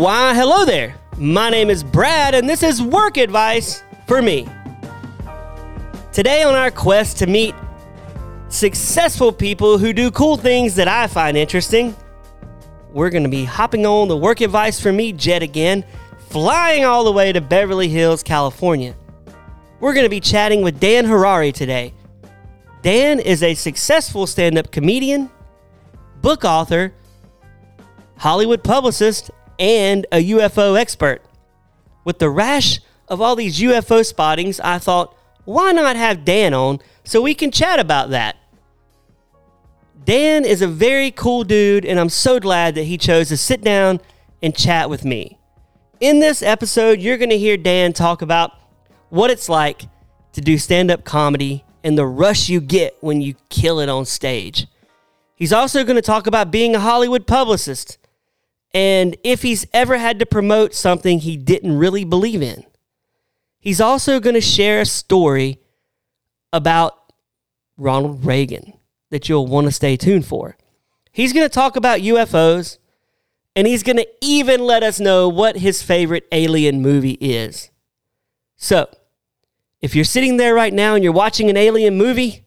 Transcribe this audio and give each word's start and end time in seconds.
Why, 0.00 0.32
hello 0.32 0.64
there. 0.64 0.94
My 1.18 1.50
name 1.50 1.68
is 1.68 1.84
Brad, 1.84 2.34
and 2.34 2.48
this 2.48 2.62
is 2.62 2.80
work 2.80 3.18
advice 3.18 3.82
for 4.06 4.22
me. 4.22 4.48
Today, 6.10 6.42
on 6.42 6.54
our 6.54 6.70
quest 6.70 7.18
to 7.18 7.26
meet 7.26 7.54
successful 8.48 9.30
people 9.30 9.76
who 9.76 9.92
do 9.92 10.10
cool 10.10 10.38
things 10.38 10.74
that 10.76 10.88
I 10.88 11.06
find 11.06 11.36
interesting, 11.36 11.94
we're 12.94 13.10
going 13.10 13.24
to 13.24 13.28
be 13.28 13.44
hopping 13.44 13.84
on 13.84 14.08
the 14.08 14.16
work 14.16 14.40
advice 14.40 14.80
for 14.80 14.90
me 14.90 15.12
jet 15.12 15.42
again, 15.42 15.84
flying 16.30 16.86
all 16.86 17.04
the 17.04 17.12
way 17.12 17.30
to 17.30 17.42
Beverly 17.42 17.90
Hills, 17.90 18.22
California. 18.22 18.96
We're 19.80 19.92
going 19.92 20.06
to 20.06 20.08
be 20.08 20.20
chatting 20.20 20.62
with 20.62 20.80
Dan 20.80 21.04
Harary 21.04 21.52
today. 21.52 21.92
Dan 22.80 23.20
is 23.20 23.42
a 23.42 23.52
successful 23.52 24.26
stand 24.26 24.56
up 24.56 24.70
comedian, 24.72 25.28
book 26.22 26.46
author, 26.46 26.94
Hollywood 28.16 28.64
publicist, 28.64 29.30
and 29.60 30.06
a 30.10 30.30
UFO 30.30 30.76
expert. 30.76 31.22
With 32.04 32.18
the 32.18 32.30
rash 32.30 32.80
of 33.06 33.20
all 33.20 33.36
these 33.36 33.60
UFO 33.60 34.04
spottings, 34.04 34.58
I 34.58 34.78
thought, 34.78 35.14
why 35.44 35.70
not 35.72 35.96
have 35.96 36.24
Dan 36.24 36.54
on 36.54 36.80
so 37.04 37.20
we 37.20 37.34
can 37.34 37.50
chat 37.50 37.78
about 37.78 38.10
that? 38.10 38.36
Dan 40.02 40.46
is 40.46 40.62
a 40.62 40.66
very 40.66 41.10
cool 41.10 41.44
dude, 41.44 41.84
and 41.84 42.00
I'm 42.00 42.08
so 42.08 42.40
glad 42.40 42.74
that 42.74 42.84
he 42.84 42.96
chose 42.96 43.28
to 43.28 43.36
sit 43.36 43.62
down 43.62 44.00
and 44.42 44.56
chat 44.56 44.88
with 44.88 45.04
me. 45.04 45.38
In 46.00 46.20
this 46.20 46.42
episode, 46.42 47.00
you're 47.00 47.18
going 47.18 47.30
to 47.30 47.38
hear 47.38 47.58
Dan 47.58 47.92
talk 47.92 48.22
about 48.22 48.52
what 49.10 49.30
it's 49.30 49.50
like 49.50 49.82
to 50.32 50.40
do 50.40 50.56
stand 50.56 50.90
up 50.90 51.04
comedy 51.04 51.64
and 51.84 51.98
the 51.98 52.06
rush 52.06 52.48
you 52.48 52.62
get 52.62 52.96
when 53.00 53.20
you 53.20 53.34
kill 53.50 53.78
it 53.78 53.90
on 53.90 54.06
stage. 54.06 54.66
He's 55.34 55.52
also 55.52 55.84
going 55.84 55.96
to 55.96 56.02
talk 56.02 56.26
about 56.26 56.50
being 56.50 56.74
a 56.74 56.80
Hollywood 56.80 57.26
publicist 57.26 57.98
and 58.72 59.16
if 59.24 59.42
he's 59.42 59.66
ever 59.72 59.98
had 59.98 60.18
to 60.18 60.26
promote 60.26 60.74
something 60.74 61.18
he 61.18 61.36
didn't 61.36 61.76
really 61.78 62.04
believe 62.04 62.42
in. 62.42 62.64
He's 63.58 63.80
also 63.80 64.20
going 64.20 64.34
to 64.34 64.40
share 64.40 64.80
a 64.80 64.86
story 64.86 65.58
about 66.52 67.12
Ronald 67.76 68.24
Reagan 68.24 68.74
that 69.10 69.28
you'll 69.28 69.46
want 69.46 69.66
to 69.66 69.72
stay 69.72 69.96
tuned 69.96 70.26
for. 70.26 70.56
He's 71.12 71.32
going 71.32 71.44
to 71.44 71.52
talk 71.52 71.76
about 71.76 72.00
UFOs, 72.00 72.78
and 73.54 73.66
he's 73.66 73.82
going 73.82 73.96
to 73.96 74.08
even 74.20 74.64
let 74.64 74.82
us 74.82 75.00
know 75.00 75.28
what 75.28 75.56
his 75.56 75.82
favorite 75.82 76.26
alien 76.32 76.80
movie 76.80 77.18
is. 77.20 77.70
So, 78.56 78.88
if 79.80 79.94
you're 79.94 80.04
sitting 80.04 80.36
there 80.36 80.54
right 80.54 80.72
now 80.72 80.94
and 80.94 81.02
you're 81.02 81.12
watching 81.12 81.50
an 81.50 81.56
alien 81.56 81.96
movie, 81.96 82.44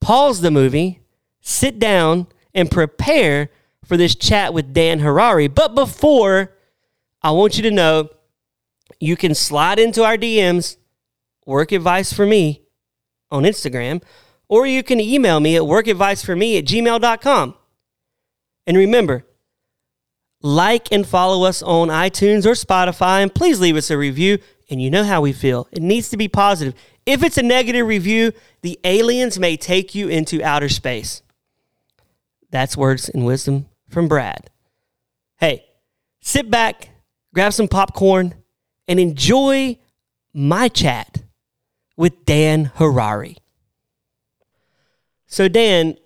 pause 0.00 0.40
the 0.40 0.50
movie, 0.50 1.00
sit 1.40 1.78
down, 1.78 2.26
and 2.54 2.70
prepare 2.70 3.50
for 3.90 3.96
this 3.96 4.14
chat 4.14 4.54
with 4.54 4.72
Dan 4.72 5.00
Harary. 5.00 5.52
But 5.52 5.74
before, 5.74 6.54
I 7.22 7.32
want 7.32 7.56
you 7.56 7.64
to 7.64 7.72
know 7.72 8.08
you 9.00 9.16
can 9.16 9.34
slide 9.34 9.80
into 9.80 10.04
our 10.04 10.16
DMs, 10.16 10.76
work 11.44 11.72
advice 11.72 12.12
for 12.12 12.24
me 12.24 12.62
on 13.32 13.42
Instagram, 13.42 14.00
or 14.46 14.64
you 14.64 14.84
can 14.84 15.00
email 15.00 15.40
me 15.40 15.56
at 15.56 15.62
workadviceforme 15.62 16.56
at 16.56 16.66
gmail.com. 16.66 17.54
And 18.64 18.76
remember, 18.76 19.26
like 20.40 20.92
and 20.92 21.04
follow 21.04 21.44
us 21.44 21.60
on 21.60 21.88
iTunes 21.88 22.46
or 22.46 22.52
Spotify, 22.52 23.24
and 23.24 23.34
please 23.34 23.58
leave 23.58 23.74
us 23.74 23.90
a 23.90 23.98
review. 23.98 24.38
And 24.70 24.80
you 24.80 24.88
know 24.88 25.02
how 25.02 25.20
we 25.20 25.32
feel. 25.32 25.66
It 25.72 25.82
needs 25.82 26.10
to 26.10 26.16
be 26.16 26.28
positive. 26.28 26.74
If 27.04 27.24
it's 27.24 27.38
a 27.38 27.42
negative 27.42 27.88
review, 27.88 28.30
the 28.62 28.78
aliens 28.84 29.36
may 29.36 29.56
take 29.56 29.96
you 29.96 30.06
into 30.06 30.44
outer 30.44 30.68
space. 30.68 31.22
That's 32.52 32.76
words 32.76 33.08
and 33.08 33.26
wisdom 33.26 33.66
from 33.90 34.08
Brad. 34.08 34.50
Hey, 35.38 35.66
sit 36.20 36.50
back, 36.50 36.90
grab 37.34 37.52
some 37.52 37.68
popcorn, 37.68 38.34
and 38.88 38.98
enjoy 38.98 39.78
my 40.32 40.68
chat 40.68 41.22
with 41.96 42.24
Dan 42.24 42.72
Harary. 42.76 43.36
So, 45.26 45.48
Dan, 45.48 45.96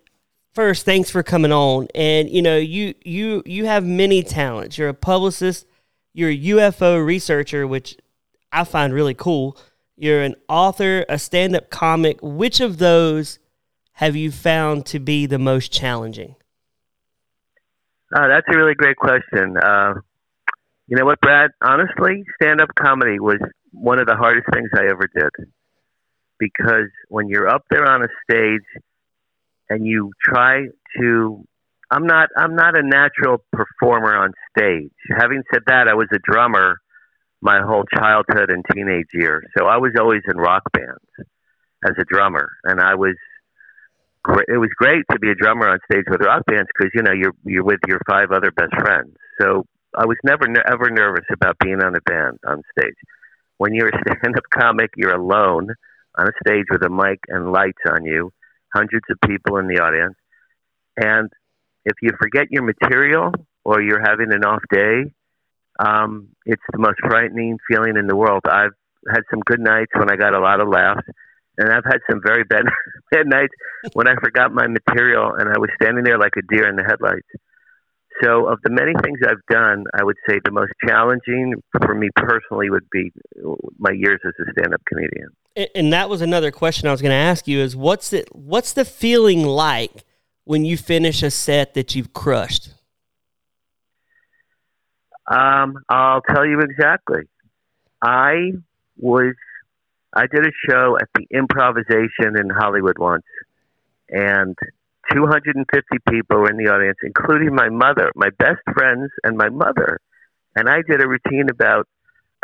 first, 0.53 0.85
thanks 0.85 1.11
for 1.11 1.23
coming 1.23 1.53
on. 1.53 1.89
And 1.95 2.29
you 2.29 2.43
know, 2.43 2.57
you 2.57 2.95
you 3.05 3.43
you 3.47 3.67
have 3.67 3.85
many 3.85 4.23
talents. 4.23 4.77
You're 4.77 4.89
a 4.89 4.95
publicist. 4.95 5.67
You're 6.13 6.31
a 6.31 6.39
UFO 6.39 7.05
researcher, 7.05 7.67
which 7.67 7.97
I 8.53 8.65
find 8.65 8.93
really 8.93 9.15
cool. 9.15 9.59
You're 9.97 10.23
an 10.23 10.37
author, 10.49 11.05
a 11.09 11.19
stand-up 11.19 11.71
comic. 11.71 12.19
Which 12.23 12.61
of 12.61 12.79
those 12.79 13.39
have 13.93 14.17
you 14.17 14.31
found 14.31 14.87
to 14.87 14.99
be 14.99 15.27
the 15.27 15.39
most 15.39 15.73
challenging? 15.73 16.37
Uh, 18.15 18.29
that's 18.29 18.47
a 18.49 18.57
really 18.57 18.75
great 18.75 18.97
question. 18.97 19.57
Uh, 19.57 19.95
you 20.87 20.97
know 20.97 21.05
what, 21.05 21.21
Brad? 21.21 21.51
Honestly, 21.63 22.23
stand 22.41 22.61
up 22.61 22.69
comedy 22.79 23.19
was 23.19 23.39
one 23.73 23.99
of 23.99 24.07
the 24.07 24.15
hardest 24.15 24.47
things 24.53 24.71
I 24.77 24.85
ever 24.85 25.09
did. 25.13 25.49
Because 26.39 26.91
when 27.09 27.29
you're 27.29 27.49
up 27.49 27.65
there 27.71 27.87
on 27.87 28.03
a 28.03 28.09
stage 28.31 28.63
and 29.69 29.85
you 29.87 30.13
try 30.23 30.67
to 31.01 31.45
I'm 31.91 32.07
not 32.07 32.29
I'm 32.37 32.55
not 32.55 32.77
a 32.77 32.83
natural 32.83 33.39
performer 33.53 34.17
on 34.17 34.33
stage. 34.57 34.91
Having 35.17 35.43
said 35.53 35.63
that, 35.67 35.89
I 35.89 35.95
was 35.95 36.09
a 36.13 36.19
drummer 36.19 36.79
my 37.41 37.61
whole 37.61 37.85
childhood 37.85 38.51
and 38.51 38.65
teenage 38.73 39.09
years. 39.13 39.45
So 39.57 39.67
I 39.67 39.77
was 39.79 39.93
always 39.99 40.23
in 40.29 40.37
rock 40.37 40.63
bands 40.73 41.29
as 41.85 41.93
a 41.99 42.05
drummer 42.05 42.51
and 42.65 42.81
I 42.81 42.95
was 42.95 43.17
it 44.49 44.59
was 44.59 44.71
great 44.77 45.05
to 45.13 45.19
be 45.19 45.31
a 45.31 45.35
drummer 45.35 45.69
on 45.69 45.79
stage 45.91 46.05
with 46.09 46.21
rock 46.23 46.45
bands 46.47 46.69
because 46.75 46.91
you 46.95 47.03
know 47.03 47.13
you're 47.13 47.35
you're 47.45 47.65
with 47.65 47.81
your 47.87 48.01
five 48.09 48.31
other 48.31 48.51
best 48.51 48.73
friends. 48.79 49.15
So 49.41 49.65
I 49.95 50.07
was 50.07 50.17
never 50.25 50.47
ever 50.67 50.91
nervous 50.91 51.25
about 51.33 51.59
being 51.59 51.83
on 51.83 51.95
a 51.95 52.01
band 52.01 52.39
on 52.47 52.63
stage. 52.77 52.95
When 53.59 53.75
you're 53.75 53.89
a 53.89 53.99
stand-up 54.19 54.45
comic, 54.53 54.91
you're 54.97 55.15
alone 55.15 55.69
on 56.17 56.29
a 56.29 56.33
stage 56.47 56.67
with 56.71 56.83
a 56.83 56.91
mic 56.91 57.21
and 57.29 57.53
lights 57.53 57.83
on 57.91 58.05
you, 58.05 58.33
hundreds 58.75 59.05
of 59.11 59.19
people 59.29 59.59
in 59.59 59.67
the 59.69 59.83
audience, 59.83 60.15
and 60.97 61.31
if 61.85 61.95
you 62.01 62.11
forget 62.21 62.51
your 62.51 62.63
material 62.63 63.33
or 63.65 63.83
you're 63.83 64.01
having 64.01 64.33
an 64.33 64.45
off 64.45 64.63
day, 64.73 65.13
um, 65.79 66.29
it's 66.47 66.63
the 66.73 66.79
most 66.79 66.99
frightening 67.01 67.59
feeling 67.69 67.97
in 67.97 68.07
the 68.07 68.17
world. 68.17 68.43
I've 68.49 68.73
had 69.13 69.23
some 69.31 69.41
good 69.41 69.61
nights 69.61 69.91
when 69.95 70.11
I 70.11 70.17
got 70.17 70.35
a 70.35 70.41
lot 70.41 70.61
of 70.61 70.69
laughs 70.69 71.07
and 71.59 71.73
I've 71.73 71.85
had 71.85 71.99
some 72.11 72.21
very 72.25 72.45
bad 72.45 72.65
bad 73.11 73.27
nights 73.27 73.55
when 73.93 74.09
I 74.09 74.15
forgot 74.23 74.53
my 74.53 74.67
material 74.67 75.35
and 75.35 75.49
I 75.49 75.59
was 75.59 75.71
standing 75.81 76.05
there 76.05 76.19
like 76.19 76.33
a 76.37 76.43
deer 76.43 76.69
in 76.69 76.77
the 76.77 76.85
headlights. 76.85 77.29
So, 78.23 78.47
of 78.47 78.61
the 78.63 78.71
many 78.71 78.93
things 79.03 79.19
I've 79.27 79.45
done, 79.51 79.87
I 79.93 80.05
would 80.05 80.17
say 80.29 80.39
the 80.45 80.53
most 80.53 80.73
challenging 80.87 81.55
for 81.85 81.97
me 81.97 82.11
personally 82.15 82.71
would 82.71 82.89
be 82.91 83.11
my 83.79 83.91
years 83.91 84.21
as 84.25 84.33
a 84.41 84.53
stand-up 84.53 84.83
comedian. 84.87 85.31
And 85.75 85.93
that 85.93 86.09
was 86.09 86.21
another 86.21 86.53
question 86.53 86.89
I 86.89 86.93
was 86.93 87.03
going 87.03 87.11
to 87.11 87.17
ask 87.17 87.49
you: 87.49 87.59
is 87.59 87.75
what's 87.75 88.13
it? 88.13 88.29
What's 88.35 88.73
the 88.73 88.85
feeling 88.85 89.45
like 89.45 90.05
when 90.45 90.65
you 90.65 90.77
finish 90.77 91.25
a 91.25 91.31
set 91.31 91.75
that 91.75 91.97
you've 91.97 92.13
crushed? 92.13 92.71
Um, 95.27 95.79
I'll 95.89 96.21
tell 96.21 96.47
you 96.47 96.61
exactly. 96.61 97.23
I 98.01 98.53
was 98.97 99.35
I 100.15 100.27
did 100.27 100.47
a 100.47 100.53
show 100.69 100.97
at 101.01 101.09
the 101.15 101.27
Improvisation 101.31 102.39
in 102.39 102.51
Hollywood 102.51 102.99
once, 102.99 103.25
and 104.09 104.57
250 105.13 105.87
people 106.09 106.39
were 106.39 106.51
in 106.51 106.57
the 106.57 106.71
audience, 106.71 106.99
including 107.03 107.55
my 107.55 107.69
mother, 107.69 108.11
my 108.15 108.31
best 108.39 108.61
friends, 108.73 109.11
and 109.23 109.37
my 109.37 109.49
mother. 109.49 109.99
And 110.57 110.69
I 110.69 110.83
did 110.89 111.03
a 111.03 111.09
routine 111.09 111.49
about. 111.51 111.87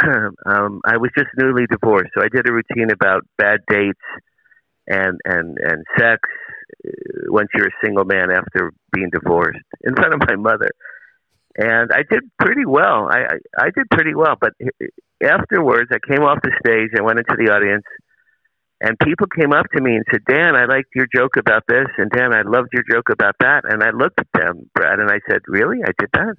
um, 0.02 0.80
I 0.84 0.96
was 0.96 1.10
just 1.16 1.28
newly 1.36 1.66
divorced, 1.66 2.10
so 2.14 2.22
I 2.24 2.28
did 2.28 2.48
a 2.48 2.52
routine 2.52 2.90
about 2.90 3.22
bad 3.36 3.60
dates 3.68 4.00
and 4.86 5.20
and 5.26 5.58
and 5.58 5.84
sex 5.98 6.20
uh, 6.86 6.90
once 7.28 7.48
you're 7.54 7.66
a 7.66 7.84
single 7.84 8.06
man 8.06 8.30
after 8.30 8.72
being 8.92 9.10
divorced 9.10 9.60
in 9.82 9.94
front 9.94 10.14
of 10.14 10.20
my 10.26 10.36
mother 10.36 10.70
and 11.56 11.90
I 11.92 12.02
did 12.08 12.22
pretty 12.38 12.64
well. 12.64 13.08
I, 13.10 13.18
I 13.18 13.64
I 13.66 13.70
did 13.74 13.90
pretty 13.90 14.14
well, 14.14 14.36
but 14.40 14.52
afterwards, 15.22 15.90
I 15.92 15.98
came 15.98 16.22
off 16.22 16.38
the 16.42 16.52
stage. 16.64 16.90
I 16.98 17.02
went 17.02 17.18
into 17.18 17.36
the 17.36 17.52
audience, 17.52 17.84
and 18.80 18.98
people 18.98 19.26
came 19.26 19.52
up 19.52 19.66
to 19.76 19.82
me 19.82 19.96
and 19.96 20.04
said, 20.10 20.24
"Dan, 20.24 20.56
I 20.56 20.64
liked 20.64 20.94
your 20.94 21.06
joke 21.14 21.36
about 21.36 21.64
this," 21.68 21.86
and 21.98 22.10
"Dan, 22.10 22.34
I 22.34 22.42
loved 22.42 22.68
your 22.72 22.84
joke 22.90 23.10
about 23.10 23.36
that." 23.40 23.64
And 23.64 23.82
I 23.82 23.90
looked 23.90 24.20
at 24.20 24.28
them, 24.34 24.70
Brad, 24.74 24.98
and 25.00 25.10
I 25.10 25.20
said, 25.28 25.40
"Really? 25.46 25.78
I 25.84 25.92
did 25.98 26.10
that? 26.14 26.36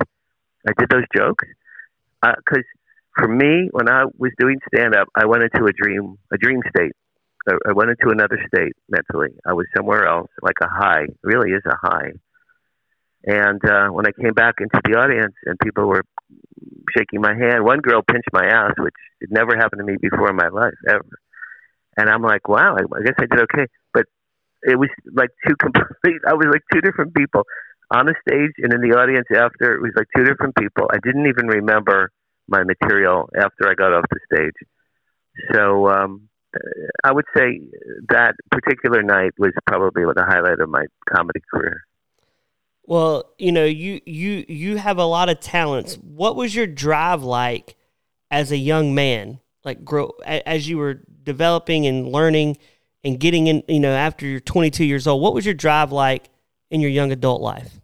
I 0.68 0.74
did 0.78 0.90
those 0.90 1.06
jokes?" 1.16 1.46
Because 2.22 2.66
uh, 2.66 3.18
for 3.18 3.28
me, 3.28 3.70
when 3.72 3.90
I 3.90 4.06
was 4.18 4.32
doing 4.40 4.60
stand 4.74 4.96
up, 4.96 5.08
I 5.16 5.26
went 5.26 5.44
into 5.44 5.66
a 5.66 5.74
dream, 5.74 6.18
a 6.32 6.38
dream 6.38 6.62
state. 6.76 6.94
I 7.48 7.74
went 7.74 7.90
into 7.90 8.12
another 8.12 8.38
state 8.54 8.74
mentally. 8.88 9.34
I 9.48 9.54
was 9.54 9.66
somewhere 9.76 10.06
else, 10.06 10.30
like 10.44 10.58
a 10.62 10.68
high. 10.68 11.06
It 11.06 11.18
really 11.24 11.52
is 11.52 11.64
a 11.66 11.76
high 11.82 12.12
and 13.24 13.64
uh, 13.64 13.88
when 13.90 14.06
I 14.08 14.12
came 14.20 14.34
back 14.34 14.56
into 14.60 14.82
the 14.84 14.98
audience 14.98 15.36
and 15.46 15.58
people 15.60 15.86
were 15.86 16.04
shaking 16.96 17.22
my 17.22 17.34
hand, 17.34 17.64
one 17.64 17.80
girl 17.80 18.02
pinched 18.02 18.30
my 18.34 18.46
ass, 18.46 18.74
which 18.78 18.94
had 19.22 19.32
never 19.32 19.56
happened 19.56 19.80
to 19.80 19.86
me 19.86 19.98
before 20.02 20.30
in 20.30 20.36
my 20.36 20.50
life 20.50 20.74
ever. 20.88 21.06
And 21.98 22.10
I'm 22.10 22.22
like, 22.22 22.48
wow, 22.48 22.76
I, 22.76 23.04
guess 23.04 23.16
I 23.20 23.26
did 23.26 23.44
okay. 23.52 23.68
But 23.94 24.06
it 24.64 24.78
was 24.78 24.90
like 25.14 25.30
two 25.48 25.56
complete. 25.60 26.22
I 26.28 26.34
was 26.34 26.48
like 26.52 26.64
two 26.74 26.82
different 26.82 27.14
people. 27.16 27.44
on 27.92 28.06
the 28.06 28.16
stage 28.28 28.52
and 28.60 28.74
in 28.74 28.82
the 28.82 28.96
audience 28.98 29.28
after. 29.36 29.76
It 29.76 29.82
was 29.82 29.92
like 29.96 30.08
two 30.16 30.24
different 30.24 30.56
people. 30.56 30.88
I 30.92 30.98
didn't 31.04 31.28
even 31.28 31.48
remember 31.48 32.12
my 32.48 32.64
material 32.64 33.30
after 33.38 33.70
I 33.70 33.74
got 33.76 33.94
off 33.94 34.06
the 34.10 34.20
stage. 34.34 34.60
So 35.54 35.90
um, 35.90 36.30
I 37.04 37.12
would 37.12 37.26
say 37.36 37.62
that 38.10 38.36
particular 38.52 39.02
night 39.04 39.32
was 39.38 39.52
probably 39.66 40.04
the 40.04 40.26
highlight 40.26 40.60
of 40.60 40.70
my 40.70 40.86
comedy 41.14 41.42
career. 41.52 41.82
Well, 42.84 43.34
you 43.38 43.52
know, 43.52 43.66
you 43.66 44.02
you 44.06 44.46
you 44.48 44.78
have 44.78 44.98
a 44.98 45.06
lot 45.06 45.30
of 45.30 45.40
talents. 45.40 45.96
What 45.96 46.36
was 46.36 46.56
your 46.56 46.68
drive 46.68 47.24
like 47.24 47.76
as 48.30 48.52
a 48.52 48.58
young 48.58 48.96
man? 48.96 49.40
Like 49.64 49.86
grow 49.86 50.12
as 50.26 50.68
you 50.68 50.78
were 50.78 51.02
developing 51.24 51.86
and 51.86 52.08
learning 52.08 52.58
and 53.04 53.20
getting 53.20 53.48
in, 53.48 53.64
you 53.68 53.80
know, 53.80 53.94
after 53.94 54.26
you're 54.26 54.40
22 54.40 54.84
years 54.84 55.08
old. 55.08 55.22
What 55.22 55.34
was 55.34 55.46
your 55.46 55.54
drive 55.54 55.92
like 55.92 56.30
in 56.70 56.82
your 56.82 56.90
young 56.90 57.12
adult 57.12 57.42
life? 57.42 57.80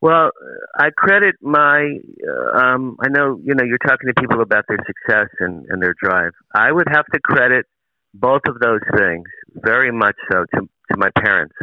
Well, 0.00 0.30
I 0.78 0.88
credit 0.96 1.36
my. 1.42 1.98
Uh, 2.26 2.58
um, 2.58 2.96
I 3.00 3.08
know 3.08 3.38
you 3.44 3.54
know 3.54 3.64
you're 3.64 3.78
talking 3.78 4.08
to 4.08 4.14
people 4.18 4.40
about 4.40 4.64
their 4.66 4.78
success 4.86 5.28
and, 5.40 5.66
and 5.68 5.82
their 5.82 5.94
drive. 6.02 6.32
I 6.54 6.72
would 6.72 6.88
have 6.90 7.04
to 7.12 7.20
credit 7.20 7.66
both 8.14 8.42
of 8.48 8.58
those 8.60 8.80
things 8.96 9.28
very 9.54 9.92
much 9.92 10.16
so 10.32 10.46
to 10.54 10.60
to 10.62 10.96
my 10.96 11.10
parents. 11.18 11.54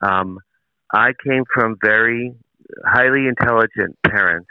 Um, 0.00 0.38
I 0.92 1.12
came 1.24 1.44
from 1.52 1.76
very 1.82 2.34
highly 2.84 3.26
intelligent 3.26 3.96
parents. 4.06 4.48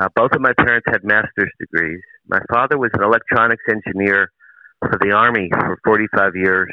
Uh, 0.00 0.08
both 0.14 0.32
of 0.32 0.40
my 0.40 0.52
parents 0.58 0.86
had 0.90 1.04
master's 1.04 1.52
degrees. 1.60 2.00
My 2.26 2.40
father 2.50 2.78
was 2.78 2.90
an 2.94 3.02
electronics 3.02 3.62
engineer 3.68 4.32
for 4.80 4.98
the 5.00 5.12
Army 5.12 5.50
for 5.52 5.78
45 5.84 6.36
years, 6.36 6.70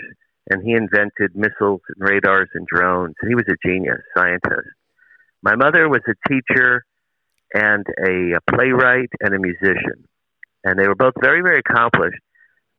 and 0.50 0.64
he 0.64 0.74
invented 0.74 1.36
missiles 1.36 1.82
and 1.90 2.10
radars 2.10 2.50
and 2.54 2.66
drones. 2.68 3.16
He 3.28 3.36
was 3.36 3.46
a 3.50 3.68
genius 3.68 4.00
scientist. 4.16 4.70
My 5.42 5.56
mother 5.56 5.90
was 5.90 6.02
a 6.08 6.30
teacher 6.30 6.84
and 7.54 7.86
a, 8.08 8.38
a 8.38 8.56
playwright 8.56 9.10
and 9.20 9.34
a 9.34 9.40
musician, 9.40 10.08
and 10.64 10.80
they 10.80 10.88
were 10.88 10.96
both 10.96 11.14
very, 11.22 11.42
very 11.42 11.60
accomplished. 11.60 12.22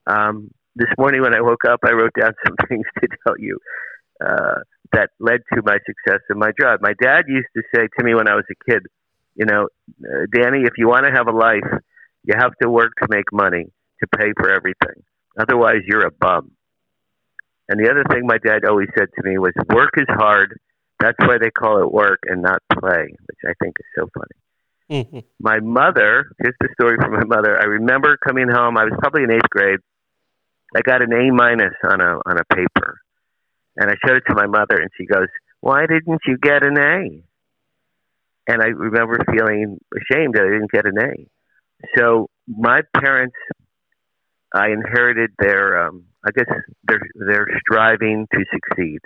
Um, 0.06 0.50
this 0.76 0.88
morning 0.98 1.22
when 1.22 1.34
I 1.34 1.40
woke 1.40 1.64
up, 1.68 1.80
I 1.84 1.92
wrote 1.92 2.12
down 2.18 2.32
some 2.46 2.56
things 2.68 2.86
to 3.00 3.08
tell 3.26 3.36
you. 3.38 3.58
Uh, 4.24 4.60
that 4.92 5.10
led 5.20 5.40
to 5.54 5.62
my 5.64 5.78
success 5.86 6.20
in 6.30 6.38
my 6.38 6.50
job. 6.60 6.80
My 6.82 6.94
dad 7.00 7.24
used 7.28 7.48
to 7.56 7.62
say 7.74 7.88
to 7.98 8.04
me 8.04 8.14
when 8.14 8.28
I 8.28 8.34
was 8.34 8.44
a 8.50 8.70
kid, 8.70 8.86
you 9.36 9.46
know, 9.46 9.68
uh, 10.04 10.26
Danny, 10.32 10.62
if 10.62 10.74
you 10.76 10.88
want 10.88 11.06
to 11.06 11.12
have 11.12 11.28
a 11.28 11.36
life, 11.36 11.80
you 12.24 12.34
have 12.36 12.52
to 12.62 12.68
work 12.68 12.92
to 13.00 13.06
make 13.08 13.32
money 13.32 13.66
to 14.00 14.06
pay 14.18 14.32
for 14.36 14.50
everything. 14.50 15.02
Otherwise, 15.38 15.82
you're 15.86 16.06
a 16.06 16.10
bum. 16.10 16.50
And 17.68 17.78
the 17.78 17.90
other 17.90 18.04
thing 18.10 18.26
my 18.26 18.38
dad 18.38 18.64
always 18.64 18.88
said 18.98 19.08
to 19.14 19.28
me 19.28 19.38
was, 19.38 19.52
work 19.72 19.90
is 19.96 20.06
hard. 20.08 20.58
That's 20.98 21.18
why 21.20 21.38
they 21.40 21.50
call 21.50 21.80
it 21.82 21.90
work 21.92 22.18
and 22.26 22.42
not 22.42 22.60
play, 22.72 23.14
which 23.26 23.38
I 23.46 23.52
think 23.62 23.76
is 23.78 23.86
so 23.96 24.08
funny. 24.12 25.04
Mm-hmm. 25.04 25.18
My 25.38 25.60
mother, 25.60 26.32
here's 26.42 26.56
the 26.60 26.68
story 26.74 26.96
from 26.96 27.12
my 27.12 27.24
mother. 27.24 27.56
I 27.58 27.66
remember 27.66 28.16
coming 28.16 28.48
home. 28.48 28.76
I 28.76 28.84
was 28.84 28.92
probably 28.98 29.22
in 29.22 29.30
eighth 29.30 29.48
grade. 29.48 29.78
I 30.74 30.80
got 30.82 31.00
an 31.00 31.12
A 31.12 31.32
minus 31.32 31.74
on 31.84 32.00
a 32.00 32.18
on 32.26 32.38
a 32.38 32.44
paper, 32.54 32.98
and 33.76 33.90
I 33.90 33.94
showed 34.06 34.16
it 34.16 34.24
to 34.28 34.34
my 34.34 34.46
mother, 34.46 34.76
and 34.76 34.90
she 34.96 35.06
goes, 35.06 35.28
Why 35.60 35.86
didn't 35.86 36.20
you 36.26 36.36
get 36.38 36.64
an 36.64 36.78
A? 36.78 37.22
And 38.46 38.62
I 38.62 38.66
remember 38.66 39.18
feeling 39.30 39.78
ashamed 39.94 40.34
that 40.34 40.42
I 40.42 40.50
didn't 40.50 40.70
get 40.72 40.86
an 40.86 40.98
A. 40.98 41.26
So 41.96 42.28
my 42.48 42.80
parents, 42.96 43.36
I 44.52 44.68
inherited 44.70 45.30
their, 45.38 45.86
um, 45.86 46.04
I 46.26 46.30
guess, 46.34 46.46
their, 46.84 47.00
their 47.14 47.46
striving 47.60 48.26
to 48.32 48.44
succeed. 48.52 48.98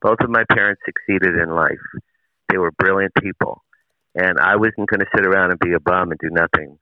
Both 0.00 0.18
of 0.20 0.30
my 0.30 0.44
parents 0.52 0.82
succeeded 0.84 1.36
in 1.36 1.54
life. 1.54 1.82
They 2.48 2.58
were 2.58 2.70
brilliant 2.72 3.12
people. 3.20 3.62
And 4.14 4.38
I 4.38 4.56
wasn't 4.56 4.88
going 4.88 5.00
to 5.00 5.06
sit 5.16 5.26
around 5.26 5.50
and 5.50 5.58
be 5.58 5.72
a 5.72 5.80
bum 5.80 6.10
and 6.10 6.20
do 6.20 6.28
nothing. 6.30 6.78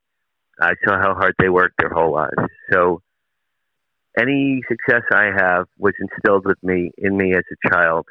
I 0.60 0.72
saw 0.84 1.00
how 1.00 1.14
hard 1.14 1.34
they 1.38 1.48
worked 1.48 1.76
their 1.78 1.90
whole 1.90 2.12
lives. 2.12 2.52
So 2.72 3.02
any 4.18 4.60
success 4.68 5.02
I 5.12 5.30
have 5.36 5.66
was 5.78 5.94
instilled 6.00 6.44
with 6.44 6.62
me 6.62 6.90
in 6.98 7.16
me 7.16 7.34
as 7.34 7.44
a 7.50 7.68
child 7.68 8.06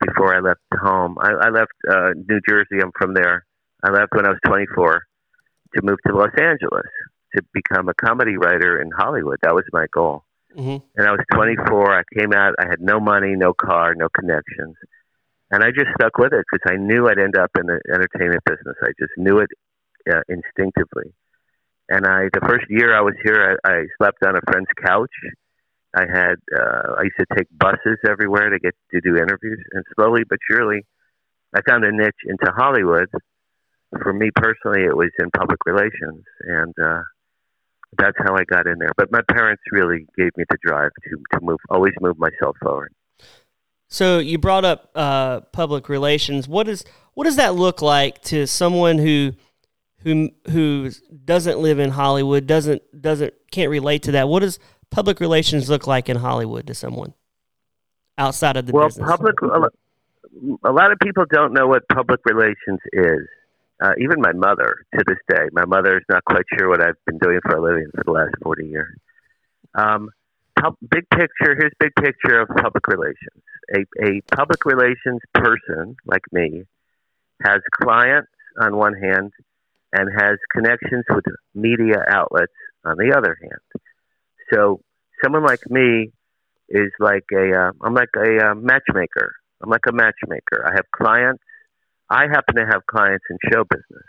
before 0.00 0.34
I 0.34 0.40
left 0.40 0.60
home. 0.78 1.18
I, 1.20 1.30
I 1.30 1.50
left 1.50 1.72
uh, 1.88 2.10
New 2.28 2.40
Jersey. 2.48 2.82
I'm 2.82 2.92
from 2.98 3.14
there. 3.14 3.44
I 3.82 3.90
left 3.90 4.14
when 4.14 4.26
I 4.26 4.30
was 4.30 4.38
24 4.46 5.02
to 5.76 5.82
move 5.82 5.98
to 6.06 6.14
Los 6.14 6.32
Angeles 6.38 6.88
to 7.34 7.42
become 7.52 7.88
a 7.88 7.94
comedy 7.94 8.36
writer 8.36 8.80
in 8.80 8.90
Hollywood. 8.90 9.38
That 9.42 9.54
was 9.54 9.64
my 9.72 9.86
goal. 9.92 10.24
Mm-hmm. 10.56 10.84
And 10.96 11.06
I 11.06 11.12
was 11.12 11.20
24. 11.32 11.94
I 11.94 12.02
came 12.18 12.32
out. 12.32 12.54
I 12.58 12.66
had 12.68 12.80
no 12.80 12.98
money, 12.98 13.34
no 13.36 13.52
car, 13.52 13.94
no 13.94 14.08
connections, 14.08 14.74
and 15.50 15.62
I 15.62 15.68
just 15.70 15.88
stuck 15.94 16.18
with 16.18 16.32
it 16.32 16.44
because 16.50 16.72
I 16.72 16.76
knew 16.76 17.08
I'd 17.08 17.18
end 17.18 17.36
up 17.36 17.50
in 17.58 17.66
the 17.66 17.80
entertainment 17.92 18.42
business. 18.44 18.76
I 18.82 18.90
just 18.98 19.12
knew 19.16 19.38
it 19.38 19.50
uh, 20.12 20.22
instinctively. 20.28 21.12
And 21.90 22.06
I, 22.06 22.30
the 22.32 22.40
first 22.46 22.66
year 22.70 22.96
I 22.96 23.00
was 23.00 23.14
here, 23.22 23.58
I, 23.64 23.68
I 23.68 23.84
slept 23.98 24.22
on 24.24 24.36
a 24.36 24.40
friend's 24.48 24.70
couch. 24.82 25.10
I 25.94 26.02
had, 26.02 26.36
uh, 26.56 26.94
I 26.98 27.02
used 27.02 27.18
to 27.18 27.26
take 27.36 27.48
buses 27.50 27.98
everywhere 28.08 28.48
to 28.48 28.60
get 28.60 28.74
to 28.92 29.00
do 29.00 29.16
interviews. 29.16 29.58
And 29.72 29.84
slowly 29.96 30.22
but 30.28 30.38
surely, 30.48 30.86
I 31.52 31.60
found 31.68 31.84
a 31.84 31.90
niche 31.90 32.22
into 32.26 32.52
Hollywood. 32.56 33.08
For 34.02 34.12
me 34.12 34.30
personally, 34.36 34.84
it 34.84 34.96
was 34.96 35.10
in 35.18 35.30
public 35.36 35.58
relations, 35.66 36.22
and 36.42 36.72
uh, 36.80 37.02
that's 37.98 38.16
how 38.18 38.36
I 38.36 38.44
got 38.44 38.68
in 38.68 38.78
there. 38.78 38.92
But 38.96 39.10
my 39.10 39.22
parents 39.28 39.62
really 39.72 40.06
gave 40.16 40.30
me 40.36 40.44
the 40.48 40.58
drive 40.64 40.92
to 41.02 41.16
to 41.32 41.44
move, 41.44 41.58
always 41.68 41.92
move 42.00 42.16
myself 42.16 42.56
forward. 42.62 42.92
So 43.88 44.20
you 44.20 44.38
brought 44.38 44.64
up 44.64 44.90
uh, 44.94 45.40
public 45.40 45.88
relations. 45.88 46.46
What 46.46 46.68
is 46.68 46.84
what 47.14 47.24
does 47.24 47.34
that 47.34 47.56
look 47.56 47.82
like 47.82 48.22
to 48.22 48.46
someone 48.46 48.98
who 48.98 49.32
who 50.02 50.30
who 50.50 50.90
doesn't 51.24 51.58
live 51.58 51.78
in 51.78 51.90
Hollywood 51.90 52.46
doesn't 52.46 52.82
doesn't 53.00 53.34
can't 53.50 53.70
relate 53.70 54.02
to 54.04 54.12
that. 54.12 54.28
What 54.28 54.40
does 54.40 54.58
public 54.90 55.20
relations 55.20 55.68
look 55.68 55.86
like 55.86 56.08
in 56.08 56.16
Hollywood 56.16 56.66
to 56.66 56.74
someone 56.74 57.14
outside 58.18 58.56
of 58.56 58.66
the 58.66 58.72
well, 58.72 58.88
business? 58.88 59.08
public. 59.08 59.36
A 60.64 60.72
lot 60.72 60.92
of 60.92 60.98
people 61.02 61.24
don't 61.30 61.52
know 61.52 61.66
what 61.66 61.82
public 61.92 62.20
relations 62.24 62.80
is. 62.92 63.26
Uh, 63.82 63.92
even 63.98 64.20
my 64.20 64.32
mother, 64.32 64.84
to 64.94 65.04
this 65.06 65.16
day, 65.28 65.48
my 65.52 65.64
mother 65.64 65.96
is 65.96 66.04
not 66.08 66.22
quite 66.24 66.44
sure 66.58 66.68
what 66.68 66.82
I've 66.82 67.02
been 67.06 67.18
doing 67.18 67.40
for 67.42 67.56
a 67.56 67.62
living 67.62 67.86
for 67.94 68.04
the 68.04 68.10
last 68.10 68.34
forty 68.42 68.66
years. 68.66 68.96
Um, 69.74 70.10
big 70.90 71.08
picture. 71.10 71.56
Here's 71.58 71.72
big 71.78 71.92
picture 71.94 72.40
of 72.40 72.48
public 72.48 72.86
relations. 72.88 73.42
A, 73.74 73.84
a 74.04 74.20
public 74.34 74.64
relations 74.64 75.20
person 75.34 75.96
like 76.04 76.22
me 76.32 76.64
has 77.42 77.60
clients 77.82 78.28
on 78.60 78.76
one 78.76 78.94
hand 78.94 79.32
and 79.92 80.08
has 80.16 80.38
connections 80.52 81.04
with 81.08 81.24
media 81.54 82.04
outlets 82.08 82.52
on 82.84 82.96
the 82.96 83.14
other 83.16 83.36
hand. 83.40 83.82
So 84.52 84.80
someone 85.22 85.44
like 85.44 85.68
me 85.68 86.10
is 86.68 86.90
like 87.00 87.24
a 87.32 87.52
uh, 87.52 87.72
I'm 87.82 87.94
like 87.94 88.14
a 88.16 88.50
uh, 88.50 88.54
matchmaker. 88.54 89.34
I'm 89.62 89.70
like 89.70 89.86
a 89.88 89.92
matchmaker. 89.92 90.64
I 90.66 90.72
have 90.74 90.86
clients. 90.94 91.42
I 92.08 92.22
happen 92.22 92.56
to 92.56 92.66
have 92.66 92.86
clients 92.86 93.24
in 93.30 93.38
show 93.52 93.64
business, 93.64 94.06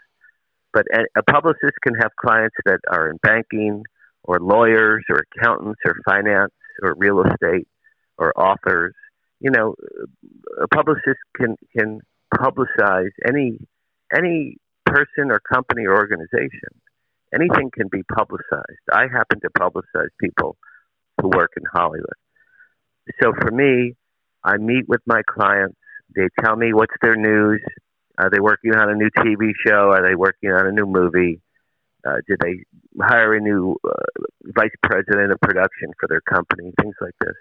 but 0.74 0.86
a 1.16 1.24
publicist 1.24 1.76
can 1.84 1.94
have 1.96 2.12
clients 2.20 2.56
that 2.66 2.80
are 2.90 3.10
in 3.12 3.18
banking 3.22 3.84
or 4.24 4.40
lawyers 4.40 5.04
or 5.10 5.24
accountants 5.38 5.80
or 5.86 5.96
finance 6.06 6.54
or 6.82 6.96
real 6.98 7.22
estate 7.22 7.68
or 8.18 8.34
authors. 8.40 8.94
You 9.40 9.52
know, 9.52 9.76
a 10.62 10.68
publicist 10.68 11.20
can 11.36 11.58
can 11.78 12.02
publicize 12.34 13.12
any 13.28 13.60
any 14.16 14.58
person 14.92 15.32
or 15.32 15.40
company 15.40 15.86
or 15.86 15.96
organization. 15.96 16.72
Anything 17.34 17.72
can 17.74 17.88
be 17.90 18.04
publicized. 18.14 18.86
I 18.92 19.08
happen 19.12 19.40
to 19.42 19.50
publicize 19.58 20.10
people 20.20 20.58
who 21.22 21.30
work 21.30 21.52
in 21.56 21.64
Hollywood. 21.72 22.20
So 23.22 23.32
for 23.42 23.52
me, 23.52 23.96
I 24.44 24.58
meet 24.58 24.88
with 24.88 25.02
my 25.06 25.22
clients. 25.30 25.78
They 26.16 26.28
tell 26.44 26.56
me 26.56 26.74
what's 26.74 26.94
their 27.02 27.16
news. 27.16 27.62
Are 28.18 28.30
they 28.30 28.40
working 28.40 28.76
on 28.76 28.90
a 28.90 28.96
new 28.96 29.10
TV 29.18 29.52
show? 29.66 29.92
Are 29.92 30.08
they 30.08 30.16
working 30.16 30.52
on 30.52 30.68
a 30.68 30.72
new 30.72 30.86
movie? 30.86 31.42
Uh, 32.06 32.18
did 32.28 32.40
they 32.42 32.64
hire 33.02 33.36
a 33.36 33.40
new 33.40 33.78
uh, 33.88 34.26
vice 34.44 34.76
president 34.84 35.32
of 35.32 35.40
production 35.40 35.92
for 36.00 36.08
their 36.10 36.22
company? 36.22 36.74
Things 36.82 36.96
like 37.00 37.16
this. 37.22 37.36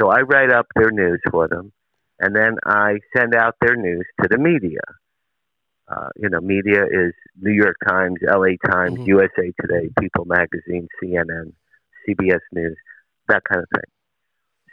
So 0.00 0.08
I 0.08 0.20
write 0.20 0.50
up 0.50 0.66
their 0.74 0.90
news 0.90 1.20
for 1.30 1.46
them, 1.46 1.72
and 2.18 2.34
then 2.34 2.56
I 2.64 2.98
send 3.16 3.34
out 3.34 3.54
their 3.60 3.76
news 3.76 4.06
to 4.22 4.28
the 4.28 4.38
media. 4.38 4.80
Uh, 5.88 6.08
you 6.16 6.28
know, 6.28 6.40
media 6.40 6.84
is 6.84 7.12
New 7.40 7.52
York 7.52 7.76
Times, 7.86 8.18
LA 8.22 8.56
Times, 8.70 8.98
mm-hmm. 8.98 9.08
USA 9.08 9.52
Today, 9.60 9.90
People 10.00 10.24
Magazine, 10.24 10.88
CNN, 11.02 11.52
CBS 12.08 12.40
News, 12.52 12.76
that 13.28 13.42
kind 13.44 13.62
of 13.62 13.68
thing. 13.74 13.90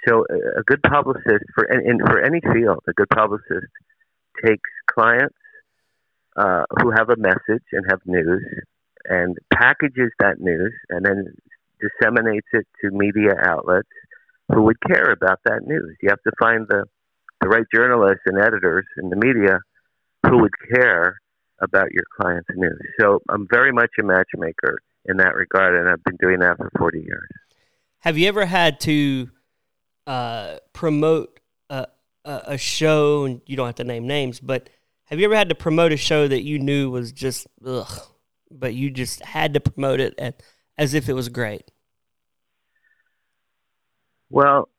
So 0.08 0.26
a, 0.30 0.60
a 0.60 0.64
good 0.64 0.82
publicist 0.84 1.46
for 1.56 1.66
in, 1.66 2.00
for 2.00 2.22
any 2.22 2.40
field, 2.54 2.84
a 2.88 2.94
good 2.94 3.10
publicist 3.10 3.68
takes 4.46 4.70
clients 4.90 5.36
uh, 6.38 6.64
who 6.82 6.92
have 6.92 7.10
a 7.10 7.18
message 7.18 7.66
and 7.74 7.86
have 7.90 8.00
news, 8.06 8.44
and 9.06 9.38
packages 9.54 10.12
that 10.20 10.40
news, 10.40 10.74
and 10.90 11.06
then 11.06 11.34
disseminates 11.82 12.48
it 12.54 12.68
to 12.82 12.92
media 12.92 13.34
outlets 13.44 13.90
who 14.54 14.64
would 14.64 14.78
care 14.88 15.12
about 15.12 15.40
that 15.46 15.62
news. 15.66 15.98
You 16.02 16.10
have 16.10 16.22
to 16.24 16.32
find 16.40 16.66
the 16.70 16.86
the 17.42 17.48
right 17.48 17.66
journalists 17.74 18.24
and 18.26 18.38
editors 18.38 18.86
in 19.02 19.10
the 19.10 19.16
media 19.16 19.60
who 20.28 20.40
would 20.40 20.54
care 20.74 21.20
about 21.62 21.92
your 21.92 22.04
client's 22.20 22.50
news. 22.56 22.80
So 23.00 23.22
I'm 23.30 23.48
very 23.50 23.72
much 23.72 23.90
a 24.00 24.04
matchmaker 24.04 24.80
in 25.06 25.18
that 25.18 25.36
regard, 25.36 25.76
and 25.76 25.90
I've 25.90 26.04
been 26.04 26.18
doing 26.22 26.40
that 26.40 26.58
for 26.58 26.70
40 26.78 27.00
years. 27.00 27.28
Have 28.00 28.18
you 28.18 28.28
ever 28.28 28.46
had 28.46 28.80
to 28.82 29.30
uh, 30.08 30.58
promote 30.74 31.40
a, 32.30 32.54
a 32.54 32.58
show, 32.58 33.26
and 33.26 33.42
you 33.46 33.56
don't 33.56 33.66
have 33.66 33.76
to 33.76 33.84
name 33.84 34.08
names, 34.08 34.40
but 34.40 34.70
have 35.06 35.20
you 35.20 35.26
ever 35.26 35.36
had 35.36 35.50
to 35.50 35.56
promote 35.56 35.92
a 35.92 35.98
show 35.98 36.28
that 36.28 36.44
you 36.44 36.60
knew 36.60 36.92
was 36.92 37.12
just 37.12 37.48
ugh, 37.66 38.02
but 38.52 38.74
you 38.74 38.92
just 38.92 39.24
had 39.24 39.54
to 39.56 39.60
promote 39.60 40.00
it 40.00 40.14
at, 40.20 40.42
as 40.78 40.94
if 40.94 41.10
it 41.10 41.14
was 41.14 41.30
great? 41.30 41.72
Well, 44.30 44.70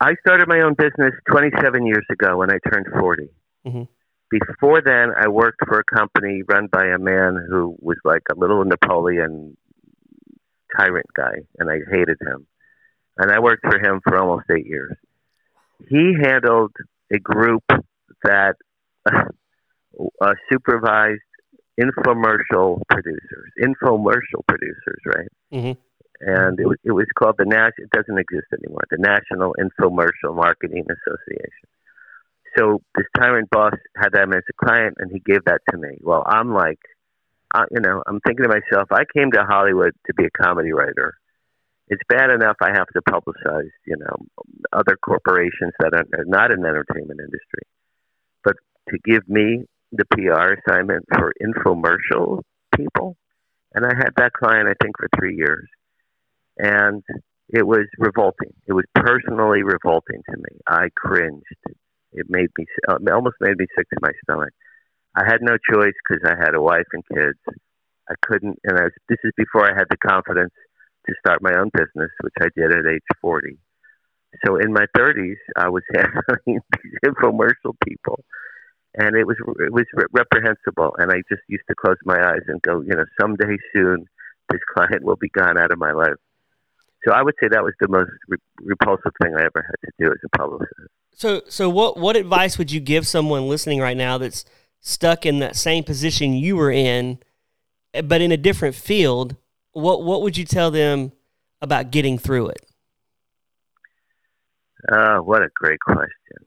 I 0.00 0.14
started 0.26 0.48
my 0.48 0.60
own 0.60 0.74
business 0.74 1.12
27 1.30 1.86
years 1.86 2.06
ago 2.10 2.38
when 2.38 2.50
I 2.50 2.58
turned 2.70 2.86
40. 2.98 3.28
Mm-hmm. 3.66 3.82
Before 4.30 4.82
then, 4.82 5.12
I 5.18 5.28
worked 5.28 5.60
for 5.66 5.78
a 5.78 5.84
company 5.84 6.42
run 6.46 6.66
by 6.66 6.86
a 6.86 6.98
man 6.98 7.46
who 7.48 7.76
was 7.80 7.96
like 8.04 8.22
a 8.30 8.38
little 8.38 8.64
Napoleon 8.64 9.56
tyrant 10.76 11.06
guy, 11.16 11.34
and 11.58 11.70
I 11.70 11.78
hated 11.90 12.18
him. 12.20 12.46
And 13.18 13.30
I 13.30 13.38
worked 13.40 13.64
for 13.64 13.78
him 13.78 14.00
for 14.02 14.18
almost 14.18 14.46
eight 14.50 14.66
years. 14.66 14.96
He 15.88 16.14
handled 16.20 16.72
a 17.12 17.18
group 17.18 17.64
that 18.24 18.56
uh, 19.06 20.34
supervised 20.50 21.20
infomercial 21.80 22.82
producers, 22.88 23.52
infomercial 23.62 24.44
producers, 24.48 25.00
right? 25.06 25.28
Mm-hmm 25.52 25.80
and 26.20 26.58
it 26.58 26.66
was, 26.66 26.78
it 26.84 26.92
was 26.92 27.06
called 27.18 27.36
the 27.38 27.44
National, 27.44 27.84
It 27.84 27.90
doesn't 27.90 28.18
exist 28.18 28.46
anymore. 28.52 28.84
The 28.90 28.98
National 28.98 29.54
Infomercial 29.60 30.34
Marketing 30.34 30.84
Association. 30.84 31.68
So 32.58 32.80
this 32.96 33.06
tyrant 33.18 33.50
boss 33.50 33.74
had 33.96 34.12
them 34.12 34.32
as 34.32 34.42
a 34.48 34.64
client, 34.64 34.96
and 34.98 35.10
he 35.10 35.20
gave 35.20 35.44
that 35.46 35.60
to 35.70 35.78
me. 35.78 35.98
Well, 36.00 36.22
I'm 36.26 36.52
like, 36.54 36.78
uh, 37.54 37.64
you 37.70 37.80
know, 37.80 38.02
I'm 38.06 38.20
thinking 38.20 38.44
to 38.44 38.48
myself, 38.48 38.88
I 38.90 39.04
came 39.16 39.30
to 39.32 39.44
Hollywood 39.44 39.92
to 40.06 40.14
be 40.14 40.24
a 40.24 40.30
comedy 40.42 40.72
writer. 40.72 41.14
It's 41.88 42.02
bad 42.08 42.30
enough 42.30 42.56
I 42.60 42.70
have 42.72 42.88
to 42.88 43.02
publicize, 43.08 43.70
you 43.86 43.96
know, 43.96 44.16
other 44.72 44.96
corporations 44.96 45.72
that 45.78 45.94
are 45.94 46.24
not 46.24 46.50
in 46.50 46.60
the 46.62 46.68
entertainment 46.68 47.20
industry, 47.20 47.62
but 48.42 48.54
to 48.90 48.98
give 49.04 49.28
me 49.28 49.64
the 49.92 50.04
PR 50.10 50.54
assignment 50.54 51.04
for 51.14 51.32
infomercial 51.40 52.42
people, 52.74 53.16
and 53.72 53.86
I 53.86 53.94
had 53.96 54.10
that 54.16 54.32
client 54.32 54.68
I 54.68 54.74
think 54.82 54.96
for 54.98 55.08
three 55.16 55.36
years 55.36 55.68
and 56.58 57.02
it 57.48 57.66
was 57.66 57.86
revolting. 57.98 58.52
It 58.66 58.72
was 58.72 58.84
personally 58.94 59.62
revolting 59.62 60.22
to 60.30 60.36
me. 60.36 60.60
I 60.66 60.88
cringed. 60.96 61.44
It 62.16 62.26
made 62.28 62.48
me 62.58 62.64
uh, 62.88 62.96
it 62.96 63.12
almost 63.12 63.36
made 63.40 63.56
me 63.58 63.66
sick 63.76 63.86
to 63.90 63.98
my 64.02 64.10
stomach. 64.24 64.52
I 65.14 65.24
had 65.24 65.40
no 65.40 65.56
choice 65.72 65.96
because 66.04 66.22
I 66.24 66.36
had 66.36 66.54
a 66.54 66.60
wife 66.60 66.88
and 66.92 67.04
kids. 67.12 67.38
I 68.08 68.14
couldn't, 68.22 68.58
and 68.64 68.78
I 68.78 68.84
was, 68.84 68.92
this 69.08 69.18
is 69.24 69.32
before 69.36 69.64
I 69.64 69.74
had 69.74 69.88
the 69.90 69.96
confidence 69.96 70.52
to 71.08 71.14
start 71.20 71.42
my 71.42 71.54
own 71.58 71.70
business, 71.72 72.10
which 72.20 72.34
I 72.40 72.48
did 72.54 72.72
at 72.72 72.86
age 72.86 73.02
40. 73.20 73.58
So 74.44 74.56
in 74.56 74.72
my 74.72 74.86
30s, 74.96 75.40
I 75.56 75.68
was 75.68 75.82
handling 75.94 76.60
these 76.82 76.92
infomercial 77.04 77.74
people, 77.86 78.24
and 78.94 79.16
it 79.16 79.26
was 79.26 79.36
it 79.60 79.72
was 79.72 79.86
reprehensible. 80.12 80.94
And 80.98 81.10
I 81.10 81.22
just 81.30 81.42
used 81.48 81.64
to 81.68 81.74
close 81.74 81.96
my 82.04 82.18
eyes 82.18 82.44
and 82.48 82.60
go, 82.62 82.82
you 82.82 82.94
know, 82.94 83.04
someday 83.20 83.56
soon, 83.72 84.06
this 84.50 84.60
client 84.76 85.02
will 85.02 85.16
be 85.16 85.30
gone 85.30 85.58
out 85.58 85.72
of 85.72 85.78
my 85.78 85.92
life. 85.92 86.20
So 87.06 87.12
I 87.12 87.22
would 87.22 87.34
say 87.40 87.48
that 87.48 87.62
was 87.62 87.74
the 87.78 87.88
most 87.88 88.10
re- 88.26 88.38
repulsive 88.58 89.12
thing 89.22 89.34
I 89.36 89.44
ever 89.44 89.64
had 89.64 89.76
to 89.84 89.92
do 89.98 90.10
as 90.10 90.18
a 90.24 90.36
publicist. 90.36 90.72
So, 91.14 91.42
so 91.48 91.70
what 91.70 91.96
what 91.96 92.16
advice 92.16 92.58
would 92.58 92.72
you 92.72 92.80
give 92.80 93.06
someone 93.06 93.48
listening 93.48 93.80
right 93.80 93.96
now 93.96 94.18
that's 94.18 94.44
stuck 94.80 95.24
in 95.24 95.38
that 95.38 95.56
same 95.56 95.84
position 95.84 96.34
you 96.34 96.56
were 96.56 96.70
in, 96.70 97.18
but 98.04 98.20
in 98.20 98.32
a 98.32 98.36
different 98.36 98.74
field? 98.74 99.36
What 99.72 100.02
what 100.02 100.22
would 100.22 100.36
you 100.36 100.44
tell 100.44 100.70
them 100.70 101.12
about 101.62 101.90
getting 101.90 102.18
through 102.18 102.48
it? 102.48 102.66
Uh, 104.90 105.18
what 105.18 105.42
a 105.42 105.48
great 105.54 105.80
question. 105.80 106.46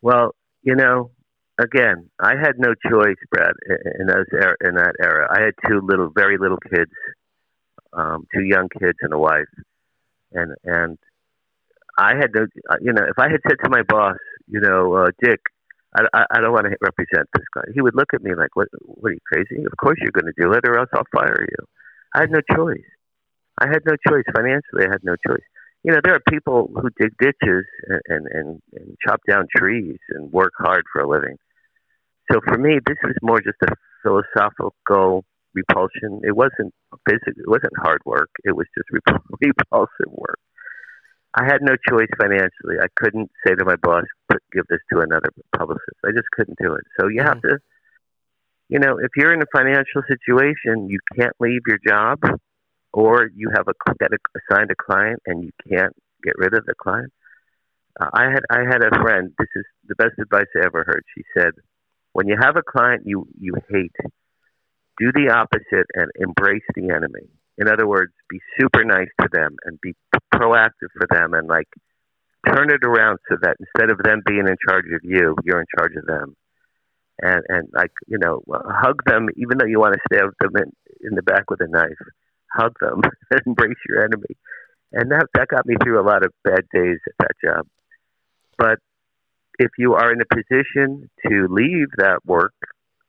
Well, 0.00 0.34
you 0.62 0.74
know, 0.74 1.10
again, 1.58 2.10
I 2.20 2.34
had 2.36 2.58
no 2.58 2.74
choice, 2.88 3.16
Brad, 3.30 3.52
in 3.98 4.06
those 4.06 4.26
er- 4.32 4.56
in 4.62 4.74
that 4.74 4.94
era. 5.02 5.28
I 5.30 5.42
had 5.42 5.54
two 5.66 5.80
little, 5.82 6.10
very 6.14 6.38
little 6.38 6.58
kids 6.58 6.90
um, 7.92 8.26
two 8.34 8.44
young 8.44 8.68
kids 8.68 8.98
and 9.02 9.12
a 9.12 9.18
wife, 9.18 9.52
and 10.32 10.54
and 10.64 10.98
I 11.98 12.14
had 12.16 12.32
to, 12.34 12.46
uh, 12.70 12.76
you 12.80 12.92
know, 12.92 13.04
if 13.04 13.18
I 13.18 13.28
had 13.28 13.40
said 13.46 13.58
to 13.64 13.70
my 13.70 13.82
boss, 13.82 14.16
you 14.48 14.60
know, 14.60 14.94
uh, 14.94 15.10
Dick, 15.22 15.40
I, 15.94 16.24
I, 16.30 16.40
don't 16.40 16.52
want 16.52 16.64
to 16.64 16.76
represent 16.80 17.28
this 17.34 17.44
guy, 17.54 17.62
he 17.74 17.82
would 17.82 17.94
look 17.94 18.14
at 18.14 18.22
me 18.22 18.34
like, 18.34 18.56
what, 18.56 18.68
what 18.80 19.10
are 19.10 19.12
you 19.12 19.20
crazy? 19.30 19.62
Of 19.64 19.76
course 19.78 19.98
you're 20.00 20.10
going 20.10 20.32
to 20.32 20.40
do 20.40 20.52
it, 20.52 20.66
or 20.66 20.78
else 20.78 20.88
I'll 20.94 21.02
fire 21.12 21.42
you. 21.42 21.66
I 22.14 22.20
had 22.20 22.30
no 22.30 22.40
choice. 22.56 22.80
I 23.58 23.66
had 23.66 23.82
no 23.84 23.92
choice 24.08 24.24
financially. 24.34 24.86
I 24.86 24.90
had 24.90 25.04
no 25.04 25.16
choice. 25.26 25.44
You 25.84 25.92
know, 25.92 26.00
there 26.02 26.14
are 26.14 26.22
people 26.30 26.70
who 26.74 26.88
dig 26.98 27.12
ditches 27.18 27.66
and, 27.88 28.00
and, 28.08 28.26
and, 28.30 28.62
and 28.74 28.96
chop 29.06 29.20
down 29.28 29.46
trees 29.54 29.98
and 30.10 30.32
work 30.32 30.52
hard 30.56 30.84
for 30.92 31.02
a 31.02 31.08
living. 31.08 31.36
So 32.30 32.40
for 32.46 32.56
me, 32.56 32.78
this 32.86 32.96
was 33.02 33.14
more 33.20 33.40
just 33.40 33.58
a 33.62 33.74
philosophical 34.02 35.24
repulsion. 35.54 36.20
It 36.24 36.36
wasn't 36.36 36.72
physical. 37.08 37.36
It 37.36 37.48
wasn't 37.48 37.76
hard 37.78 38.00
work. 38.04 38.30
It 38.44 38.56
was 38.56 38.66
just 38.76 38.88
repulsive 39.40 40.10
work. 40.10 40.38
I 41.34 41.44
had 41.44 41.62
no 41.62 41.76
choice 41.88 42.10
financially. 42.20 42.76
I 42.80 42.88
couldn't 42.96 43.30
say 43.46 43.54
to 43.54 43.64
my 43.64 43.76
boss, 43.76 44.04
give 44.52 44.66
this 44.68 44.80
to 44.92 45.00
another 45.00 45.30
publicist." 45.56 45.96
I 46.04 46.10
just 46.12 46.28
couldn't 46.32 46.58
do 46.60 46.74
it. 46.74 46.84
So 47.00 47.08
you 47.08 47.22
have 47.22 47.38
mm-hmm. 47.38 47.56
to, 47.56 47.58
you 48.68 48.78
know, 48.78 48.98
if 48.98 49.10
you're 49.16 49.32
in 49.32 49.40
a 49.40 49.50
financial 49.54 50.02
situation, 50.06 50.88
you 50.88 50.98
can't 51.16 51.34
leave 51.40 51.62
your 51.66 51.78
job, 51.86 52.20
or 52.92 53.30
you 53.34 53.50
have 53.54 53.66
a 53.68 53.74
get 53.98 54.10
a, 54.12 54.18
assigned 54.38 54.70
a 54.70 54.74
client 54.74 55.20
and 55.26 55.42
you 55.42 55.50
can't 55.68 55.94
get 56.22 56.34
rid 56.36 56.54
of 56.54 56.66
the 56.66 56.74
client. 56.74 57.12
Uh, 58.00 58.08
I 58.12 58.24
had 58.24 58.42
I 58.50 58.60
had 58.60 58.82
a 58.84 58.90
friend. 59.02 59.32
This 59.38 59.48
is 59.56 59.64
the 59.88 59.94
best 59.96 60.18
advice 60.20 60.46
I 60.56 60.66
ever 60.66 60.84
heard. 60.86 61.02
She 61.16 61.22
said, 61.36 61.52
"When 62.12 62.28
you 62.28 62.36
have 62.40 62.56
a 62.56 62.62
client 62.62 63.02
you 63.06 63.26
you 63.38 63.54
hate, 63.70 63.92
do 64.98 65.12
the 65.12 65.32
opposite 65.32 65.86
and 65.94 66.10
embrace 66.16 66.62
the 66.74 66.90
enemy. 66.90 67.28
In 67.58 67.68
other 67.68 67.86
words, 67.86 68.12
be 68.28 68.40
super 68.58 68.84
nice 68.84 69.08
to 69.20 69.28
them 69.32 69.56
and 69.64 69.80
be 69.80 69.94
proactive 70.34 70.90
for 70.96 71.06
them 71.10 71.34
and 71.34 71.48
like 71.48 71.68
turn 72.46 72.70
it 72.70 72.84
around 72.84 73.18
so 73.28 73.36
that 73.42 73.56
instead 73.60 73.90
of 73.90 73.98
them 74.02 74.22
being 74.26 74.46
in 74.48 74.56
charge 74.68 74.86
of 74.92 75.00
you, 75.02 75.36
you're 75.44 75.60
in 75.60 75.66
charge 75.78 75.92
of 75.96 76.06
them. 76.06 76.34
And 77.20 77.42
and 77.48 77.68
like 77.72 77.92
you 78.08 78.18
know, 78.18 78.42
hug 78.50 79.02
them 79.06 79.28
even 79.36 79.58
though 79.58 79.66
you 79.66 79.78
want 79.78 79.94
to 79.94 80.00
stab 80.12 80.30
them 80.40 80.56
in, 80.56 80.72
in 81.08 81.14
the 81.14 81.22
back 81.22 81.50
with 81.50 81.60
a 81.60 81.68
knife. 81.68 81.90
Hug 82.50 82.74
them, 82.80 83.00
embrace 83.46 83.78
your 83.88 84.04
enemy, 84.04 84.36
and 84.92 85.10
that 85.10 85.26
that 85.34 85.48
got 85.48 85.66
me 85.66 85.76
through 85.82 86.00
a 86.00 86.04
lot 86.06 86.24
of 86.24 86.32
bad 86.44 86.64
days 86.74 86.98
at 87.06 87.14
that 87.20 87.32
job. 87.44 87.66
But 88.58 88.78
if 89.58 89.70
you 89.78 89.94
are 89.94 90.12
in 90.12 90.20
a 90.20 90.34
position 90.34 91.08
to 91.26 91.46
leave 91.50 91.88
that 91.98 92.20
work 92.24 92.54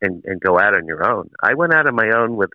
and, 0.03 0.23
and 0.25 0.39
go 0.41 0.59
out 0.59 0.75
on 0.75 0.85
your 0.85 1.09
own. 1.09 1.29
I 1.41 1.53
went 1.55 1.73
out 1.73 1.87
on 1.87 1.95
my 1.95 2.11
own 2.15 2.35
with 2.35 2.51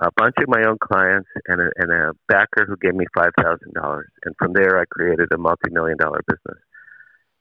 a 0.00 0.10
bunch 0.16 0.34
of 0.38 0.48
my 0.48 0.64
own 0.66 0.78
clients 0.82 1.28
and 1.46 1.60
a, 1.60 1.68
and 1.76 1.92
a 1.92 2.12
backer 2.26 2.66
who 2.66 2.76
gave 2.76 2.94
me 2.94 3.06
five 3.14 3.30
thousand 3.40 3.74
dollars, 3.74 4.10
and 4.24 4.34
from 4.38 4.52
there 4.52 4.80
I 4.80 4.84
created 4.90 5.28
a 5.32 5.38
multi-million 5.38 5.98
dollar 5.98 6.20
business. 6.26 6.60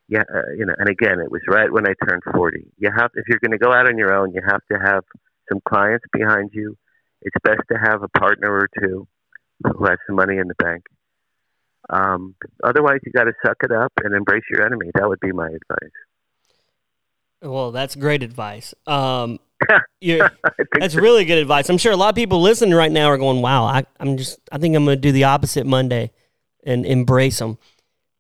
Yeah, 0.08 0.24
uh, 0.34 0.52
you 0.58 0.66
know, 0.66 0.76
and 0.78 0.90
again, 0.90 1.20
it 1.20 1.32
was 1.32 1.42
right 1.48 1.72
when 1.72 1.88
I 1.88 1.94
turned 2.06 2.22
forty. 2.32 2.68
You 2.78 2.92
have, 2.96 3.10
if 3.16 3.26
you're 3.28 3.40
going 3.40 3.58
to 3.58 3.66
go 3.66 3.72
out 3.72 3.88
on 3.88 3.98
your 3.98 4.14
own, 4.14 4.34
you 4.34 4.42
have 4.48 4.62
to 4.72 4.78
have 4.78 5.04
some 5.50 5.62
clients 5.68 6.06
behind 6.12 6.52
you. 6.54 6.78
It's 7.22 7.36
best 7.44 7.62
to 7.72 7.78
have 7.80 8.04
a 8.04 8.20
partner 8.20 8.52
or 8.52 8.68
two 8.80 9.08
who 9.64 9.86
has 9.86 9.98
some 10.06 10.18
money 10.18 10.38
in 10.38 10.48
the 10.48 10.56
bank. 10.56 10.84
Um, 11.90 12.36
otherwise, 12.64 13.00
you 13.06 13.12
got 13.12 13.26
to 13.26 13.34
suck 13.46 13.58
it 13.64 13.72
up 13.72 13.94
and 14.04 14.14
embrace 14.14 14.44
your 14.52 14.66
enemy. 14.66 14.92
That 14.94 15.08
would 15.08 15.20
be 15.20 15.32
my 15.32 15.48
advice. 15.48 15.98
Well, 17.44 17.72
that's 17.72 17.96
great 17.96 18.24
advice. 18.24 18.74
Um, 18.88 19.40
that's 20.02 20.96
really 20.96 21.26
good 21.26 21.40
advice. 21.40 21.70
I'm 21.70 21.78
sure 21.78 21.92
a 21.92 21.98
lot 21.98 22.10
of 22.10 22.16
people 22.16 22.42
listening 22.42 22.74
right 22.74 22.92
now 22.92 23.08
are 23.08 23.18
going, 23.18 23.42
"Wow, 23.42 23.66
I, 23.66 23.84
am 24.00 24.18
just. 24.18 24.40
I 24.52 24.58
think 24.58 24.76
I'm 24.76 24.86
going 24.86 24.98
to 24.98 25.02
do 25.02 25.12
the 25.12 25.26
opposite 25.26 25.66
Monday, 25.66 26.12
and 26.64 26.86
embrace 26.86 27.40
them." 27.40 27.58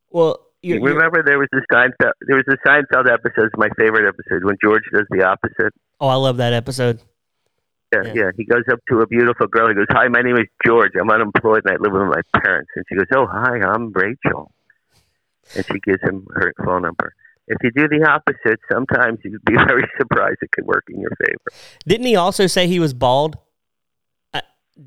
Well, 0.09 0.45
you're, 0.61 0.81
remember 0.81 1.23
there 1.23 1.39
was 1.39 1.47
this 1.53 1.63
Seinfeld. 1.71 2.11
There 2.27 2.35
was 2.35 2.45
a 2.49 2.67
Seinfeld 2.67 3.11
episode. 3.11 3.49
My 3.55 3.69
favorite 3.79 4.07
episode 4.07 4.43
when 4.43 4.57
George 4.61 4.83
does 4.93 5.05
the 5.09 5.23
opposite. 5.23 5.73
Oh, 6.01 6.09
I 6.09 6.15
love 6.15 6.37
that 6.37 6.51
episode. 6.51 6.99
Yeah, 7.93 8.01
yeah, 8.05 8.13
yeah. 8.13 8.31
He 8.35 8.43
goes 8.43 8.63
up 8.71 8.79
to 8.89 8.99
a 8.99 9.07
beautiful 9.07 9.47
girl. 9.47 9.69
He 9.69 9.73
goes, 9.73 9.87
"Hi, 9.91 10.09
my 10.09 10.21
name 10.21 10.35
is 10.35 10.47
George. 10.65 10.91
I'm 10.99 11.09
unemployed 11.09 11.61
and 11.65 11.77
I 11.77 11.81
live 11.81 11.93
with 11.93 12.23
my 12.33 12.41
parents." 12.41 12.71
And 12.75 12.83
she 12.89 12.95
goes, 12.95 13.07
"Oh, 13.15 13.25
hi, 13.25 13.61
I'm 13.61 13.93
Rachel." 13.93 14.51
And 15.55 15.65
she 15.65 15.79
gives 15.85 16.01
him 16.01 16.27
her 16.35 16.53
phone 16.65 16.81
number 16.81 17.13
if 17.47 17.57
you 17.63 17.71
do 17.75 17.87
the 17.87 18.05
opposite, 18.09 18.59
sometimes 18.71 19.19
you'd 19.23 19.43
be 19.45 19.55
very 19.67 19.83
surprised 19.99 20.37
it 20.41 20.51
could 20.51 20.65
work 20.65 20.83
in 20.89 20.99
your 20.99 21.11
favor. 21.25 21.59
Didn't 21.87 22.07
he 22.07 22.15
also 22.15 22.47
say 22.47 22.67
he 22.67 22.79
was 22.79 22.93
bald? 22.93 23.37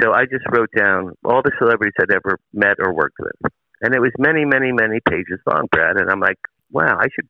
So 0.00 0.12
I 0.12 0.24
just 0.24 0.44
wrote 0.50 0.70
down 0.76 1.12
all 1.24 1.42
the 1.42 1.52
celebrities 1.58 1.94
I'd 2.00 2.12
ever 2.12 2.38
met 2.52 2.76
or 2.78 2.94
worked 2.94 3.18
with. 3.18 3.52
And 3.82 3.94
it 3.94 4.00
was 4.00 4.12
many, 4.18 4.44
many, 4.44 4.72
many 4.72 5.00
pages 5.06 5.40
long, 5.46 5.66
Brad. 5.70 5.96
And 5.96 6.10
I'm 6.10 6.20
like, 6.20 6.38
wow, 6.70 6.96
I 6.98 7.06
should, 7.14 7.28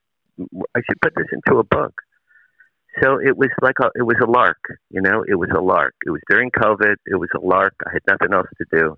I 0.74 0.80
should 0.86 1.00
put 1.00 1.14
this 1.16 1.26
into 1.32 1.58
a 1.58 1.64
book. 1.64 1.94
So 3.02 3.18
it 3.20 3.36
was 3.36 3.50
like 3.62 3.76
a, 3.80 3.90
it 3.94 4.02
was 4.02 4.16
a 4.22 4.30
lark, 4.30 4.58
you 4.90 5.00
know, 5.00 5.24
it 5.26 5.34
was 5.36 5.50
a 5.56 5.60
lark. 5.60 5.94
It 6.06 6.10
was 6.10 6.20
during 6.28 6.50
COVID. 6.50 6.96
It 7.06 7.16
was 7.16 7.28
a 7.36 7.40
lark. 7.40 7.74
I 7.86 7.90
had 7.92 8.02
nothing 8.08 8.34
else 8.34 8.48
to 8.58 8.64
do. 8.72 8.96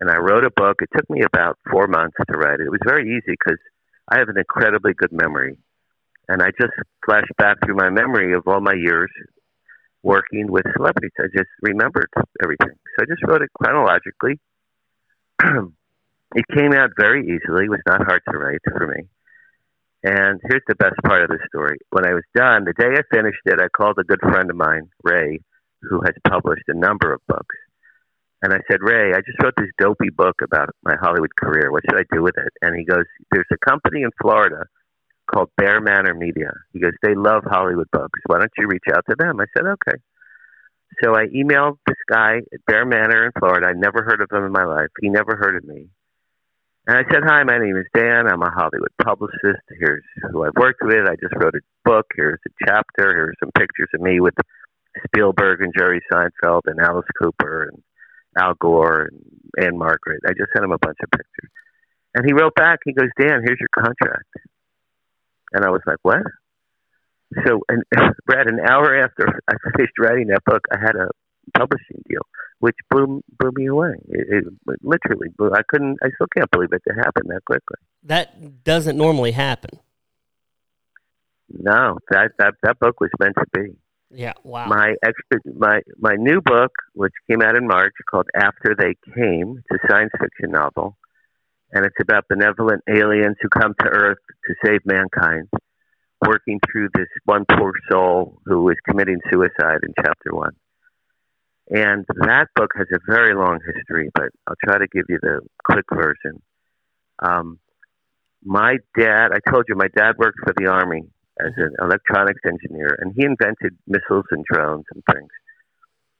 And 0.00 0.10
I 0.10 0.16
wrote 0.16 0.44
a 0.44 0.50
book. 0.50 0.78
It 0.80 0.88
took 0.96 1.08
me 1.10 1.22
about 1.22 1.58
four 1.70 1.86
months 1.86 2.16
to 2.16 2.38
write 2.38 2.60
it. 2.60 2.66
It 2.66 2.70
was 2.70 2.80
very 2.84 3.16
easy 3.16 3.36
because 3.38 3.58
I 4.10 4.18
have 4.18 4.28
an 4.28 4.38
incredibly 4.38 4.94
good 4.94 5.12
memory. 5.12 5.56
And 6.30 6.40
I 6.42 6.52
just 6.60 6.70
flashed 7.04 7.34
back 7.38 7.56
through 7.58 7.74
my 7.74 7.90
memory 7.90 8.34
of 8.34 8.46
all 8.46 8.60
my 8.60 8.74
years 8.74 9.10
working 10.04 10.46
with 10.46 10.62
celebrities. 10.76 11.10
I 11.18 11.26
just 11.36 11.50
remembered 11.60 12.06
everything. 12.40 12.70
So 12.70 13.02
I 13.02 13.04
just 13.10 13.26
wrote 13.26 13.42
it 13.42 13.50
chronologically. 13.52 14.38
it 15.42 16.44
came 16.54 16.72
out 16.72 16.90
very 16.96 17.26
easily. 17.26 17.64
It 17.64 17.70
was 17.70 17.82
not 17.84 18.06
hard 18.06 18.22
to 18.30 18.38
write 18.38 18.60
for 18.62 18.86
me. 18.86 19.08
And 20.04 20.40
here's 20.48 20.62
the 20.68 20.76
best 20.76 20.94
part 21.04 21.24
of 21.24 21.30
the 21.30 21.40
story. 21.48 21.78
When 21.90 22.06
I 22.06 22.14
was 22.14 22.22
done, 22.32 22.62
the 22.64 22.78
day 22.78 22.94
I 22.94 23.02
finished 23.12 23.42
it, 23.46 23.60
I 23.60 23.66
called 23.66 23.98
a 23.98 24.04
good 24.04 24.20
friend 24.20 24.48
of 24.50 24.56
mine, 24.56 24.88
Ray, 25.02 25.40
who 25.82 26.00
has 26.06 26.14
published 26.28 26.68
a 26.68 26.78
number 26.78 27.12
of 27.12 27.20
books. 27.26 27.56
And 28.40 28.54
I 28.54 28.58
said, 28.70 28.78
Ray, 28.82 29.14
I 29.14 29.18
just 29.18 29.42
wrote 29.42 29.54
this 29.58 29.74
dopey 29.80 30.10
book 30.16 30.36
about 30.44 30.70
my 30.84 30.94
Hollywood 31.02 31.34
career. 31.34 31.72
What 31.72 31.82
should 31.90 31.98
I 31.98 32.06
do 32.14 32.22
with 32.22 32.38
it? 32.38 32.52
And 32.62 32.76
he 32.78 32.84
goes, 32.84 33.04
There's 33.32 33.50
a 33.50 33.68
company 33.68 34.02
in 34.02 34.10
Florida 34.22 34.62
called 35.30 35.50
BearManor 35.60 36.16
Media. 36.16 36.52
He 36.72 36.80
goes, 36.80 36.92
They 37.02 37.14
love 37.14 37.44
Hollywood 37.44 37.90
books. 37.92 38.20
Why 38.26 38.38
don't 38.38 38.50
you 38.58 38.66
reach 38.66 38.84
out 38.94 39.04
to 39.08 39.16
them? 39.18 39.40
I 39.40 39.44
said, 39.56 39.66
Okay. 39.66 39.98
So 41.02 41.14
I 41.14 41.26
emailed 41.26 41.78
this 41.86 41.96
guy 42.10 42.38
at 42.52 42.64
Bear 42.66 42.84
Manor 42.84 43.26
in 43.26 43.32
Florida. 43.38 43.68
I 43.68 43.72
never 43.72 44.02
heard 44.02 44.20
of 44.20 44.28
him 44.30 44.44
in 44.44 44.52
my 44.52 44.64
life. 44.64 44.88
He 45.00 45.08
never 45.08 45.36
heard 45.36 45.56
of 45.56 45.64
me. 45.64 45.88
And 46.86 46.98
I 46.98 47.02
said, 47.10 47.22
Hi, 47.24 47.44
my 47.44 47.58
name 47.58 47.76
is 47.76 47.86
Dan. 47.94 48.26
I'm 48.26 48.42
a 48.42 48.50
Hollywood 48.50 48.92
publicist. 49.02 49.62
Here's 49.78 50.04
who 50.30 50.44
I've 50.44 50.56
worked 50.58 50.82
with. 50.82 51.08
I 51.08 51.14
just 51.20 51.34
wrote 51.36 51.54
a 51.54 51.60
book. 51.84 52.06
Here's 52.16 52.40
a 52.46 52.66
chapter. 52.66 53.14
Here's 53.14 53.36
some 53.40 53.52
pictures 53.56 53.88
of 53.94 54.00
me 54.00 54.20
with 54.20 54.34
Spielberg 55.06 55.62
and 55.62 55.72
Jerry 55.76 56.00
Seinfeld 56.12 56.62
and 56.66 56.80
Alice 56.80 57.06
Cooper 57.20 57.70
and 57.72 57.82
Al 58.36 58.54
Gore 58.54 59.10
and 59.10 59.66
Ann-Margret. 59.66 60.22
I 60.26 60.30
just 60.30 60.50
sent 60.52 60.64
him 60.64 60.72
a 60.72 60.78
bunch 60.78 60.98
of 61.02 61.10
pictures. 61.10 61.50
And 62.14 62.26
he 62.26 62.32
wrote 62.32 62.54
back, 62.54 62.80
he 62.84 62.92
goes, 62.92 63.08
Dan, 63.20 63.42
here's 63.44 63.60
your 63.60 63.70
contract. 63.72 64.26
And 65.52 65.64
I 65.64 65.70
was 65.70 65.82
like, 65.86 65.98
What? 66.02 66.22
So, 67.46 67.60
and 67.68 67.82
Brad, 68.26 68.48
an 68.48 68.60
hour 68.60 68.96
after 69.04 69.40
I 69.48 69.54
finished 69.76 69.92
writing 69.98 70.28
that 70.28 70.44
book, 70.44 70.62
I 70.72 70.78
had 70.80 70.96
a 70.96 71.08
publishing 71.56 72.02
deal, 72.08 72.22
which 72.58 72.76
blew 72.90 73.22
blew 73.38 73.50
me 73.54 73.66
away. 73.66 73.94
It, 74.08 74.44
it 74.46 74.78
literally 74.82 75.28
blew. 75.36 75.52
I 75.52 75.62
couldn't. 75.68 75.98
I 76.02 76.08
still 76.14 76.26
can't 76.36 76.50
believe 76.50 76.70
it 76.72 76.82
happened 76.96 77.30
that 77.30 77.44
quickly. 77.44 77.76
That 78.02 78.64
doesn't 78.64 78.96
normally 78.96 79.32
happen. 79.32 79.78
No, 81.48 81.98
that 82.10 82.32
that 82.38 82.54
that 82.62 82.78
book 82.78 83.00
was 83.00 83.10
meant 83.20 83.36
to 83.36 83.46
be. 83.52 83.76
Yeah. 84.12 84.32
Wow. 84.42 84.66
My 84.66 84.94
extra, 85.04 85.52
my 85.56 85.80
my 85.98 86.16
new 86.16 86.40
book, 86.40 86.72
which 86.94 87.12
came 87.28 87.42
out 87.42 87.56
in 87.56 87.66
March, 87.66 87.92
called 88.10 88.26
After 88.34 88.74
They 88.76 88.94
Came. 89.14 89.62
It's 89.70 89.82
a 89.84 89.88
science 89.88 90.10
fiction 90.20 90.50
novel, 90.50 90.96
and 91.72 91.84
it's 91.84 91.96
about 92.00 92.24
benevolent 92.28 92.82
aliens 92.88 93.36
who 93.40 93.48
come 93.48 93.74
to 93.80 93.86
Earth 93.86 94.18
to 94.46 94.54
save 94.64 94.80
mankind, 94.84 95.48
working 96.26 96.58
through 96.70 96.88
this 96.94 97.08
one 97.24 97.44
poor 97.48 97.72
soul 97.90 98.38
who 98.44 98.68
is 98.70 98.76
committing 98.88 99.18
suicide 99.30 99.80
in 99.82 99.94
chapter 99.96 100.32
one. 100.32 100.52
And 101.70 102.04
that 102.26 102.48
book 102.56 102.72
has 102.76 102.88
a 102.92 102.98
very 103.08 103.34
long 103.34 103.60
history, 103.64 104.10
but 104.14 104.30
I'll 104.48 104.56
try 104.64 104.78
to 104.78 104.88
give 104.92 105.04
you 105.08 105.18
the 105.22 105.40
quick 105.64 105.84
version. 105.92 106.42
Um, 107.22 107.60
my 108.42 108.78
dad, 108.98 109.28
I 109.32 109.38
told 109.50 109.66
you, 109.68 109.76
my 109.76 109.88
dad 109.96 110.16
worked 110.18 110.38
for 110.42 110.52
the 110.56 110.66
Army 110.66 111.02
as 111.38 111.52
an 111.56 111.74
electronics 111.80 112.40
engineer, 112.44 112.98
and 113.00 113.12
he 113.16 113.24
invented 113.24 113.76
missiles 113.86 114.24
and 114.32 114.44
drones 114.44 114.84
and 114.92 115.02
things. 115.12 115.30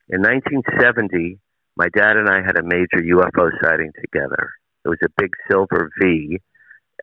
In 0.08 0.22
1970, 0.22 1.38
my 1.76 1.88
dad 1.94 2.16
and 2.16 2.28
I 2.28 2.42
had 2.44 2.58
a 2.58 2.62
major 2.62 3.02
UFO 3.02 3.50
sighting 3.62 3.90
together. 4.00 4.52
It 4.84 4.88
was 4.88 4.98
a 5.04 5.08
big 5.16 5.30
silver 5.50 5.90
V 6.00 6.38